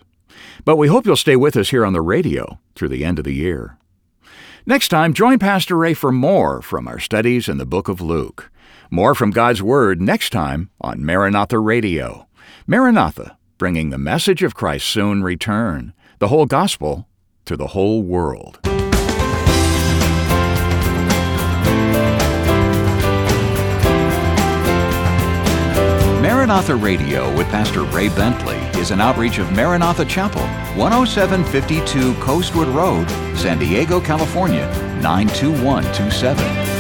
But 0.64 0.76
we 0.76 0.86
hope 0.86 1.04
you'll 1.04 1.16
stay 1.16 1.34
with 1.34 1.56
us 1.56 1.70
here 1.70 1.84
on 1.84 1.94
the 1.94 2.00
radio 2.00 2.60
through 2.76 2.90
the 2.90 3.04
end 3.04 3.18
of 3.18 3.24
the 3.24 3.34
year. 3.34 3.76
Next 4.66 4.88
time, 4.88 5.12
join 5.12 5.38
Pastor 5.38 5.76
Ray 5.76 5.92
for 5.92 6.10
more 6.10 6.62
from 6.62 6.88
our 6.88 6.98
studies 6.98 7.50
in 7.50 7.58
the 7.58 7.66
book 7.66 7.86
of 7.86 8.00
Luke. 8.00 8.50
More 8.90 9.14
from 9.14 9.30
God's 9.30 9.62
Word 9.62 10.00
next 10.00 10.30
time 10.30 10.70
on 10.80 11.04
Maranatha 11.04 11.58
Radio. 11.58 12.28
Maranatha, 12.66 13.36
bringing 13.58 13.90
the 13.90 13.98
message 13.98 14.42
of 14.42 14.54
Christ's 14.54 14.88
soon 14.88 15.22
return, 15.22 15.92
the 16.18 16.28
whole 16.28 16.46
gospel 16.46 17.06
to 17.44 17.58
the 17.58 17.68
whole 17.68 18.02
world. 18.02 18.58
Maranatha 26.22 26.74
Radio 26.74 27.36
with 27.36 27.46
Pastor 27.48 27.82
Ray 27.82 28.08
Bentley 28.08 28.63
is 28.84 28.90
an 28.90 29.00
outreach 29.00 29.38
of 29.38 29.50
Maranatha 29.52 30.04
Chapel, 30.04 30.42
10752 30.76 32.12
Coastwood 32.16 32.68
Road, 32.68 33.08
San 33.34 33.58
Diego, 33.58 33.98
California, 33.98 34.66
92127. 35.00 36.73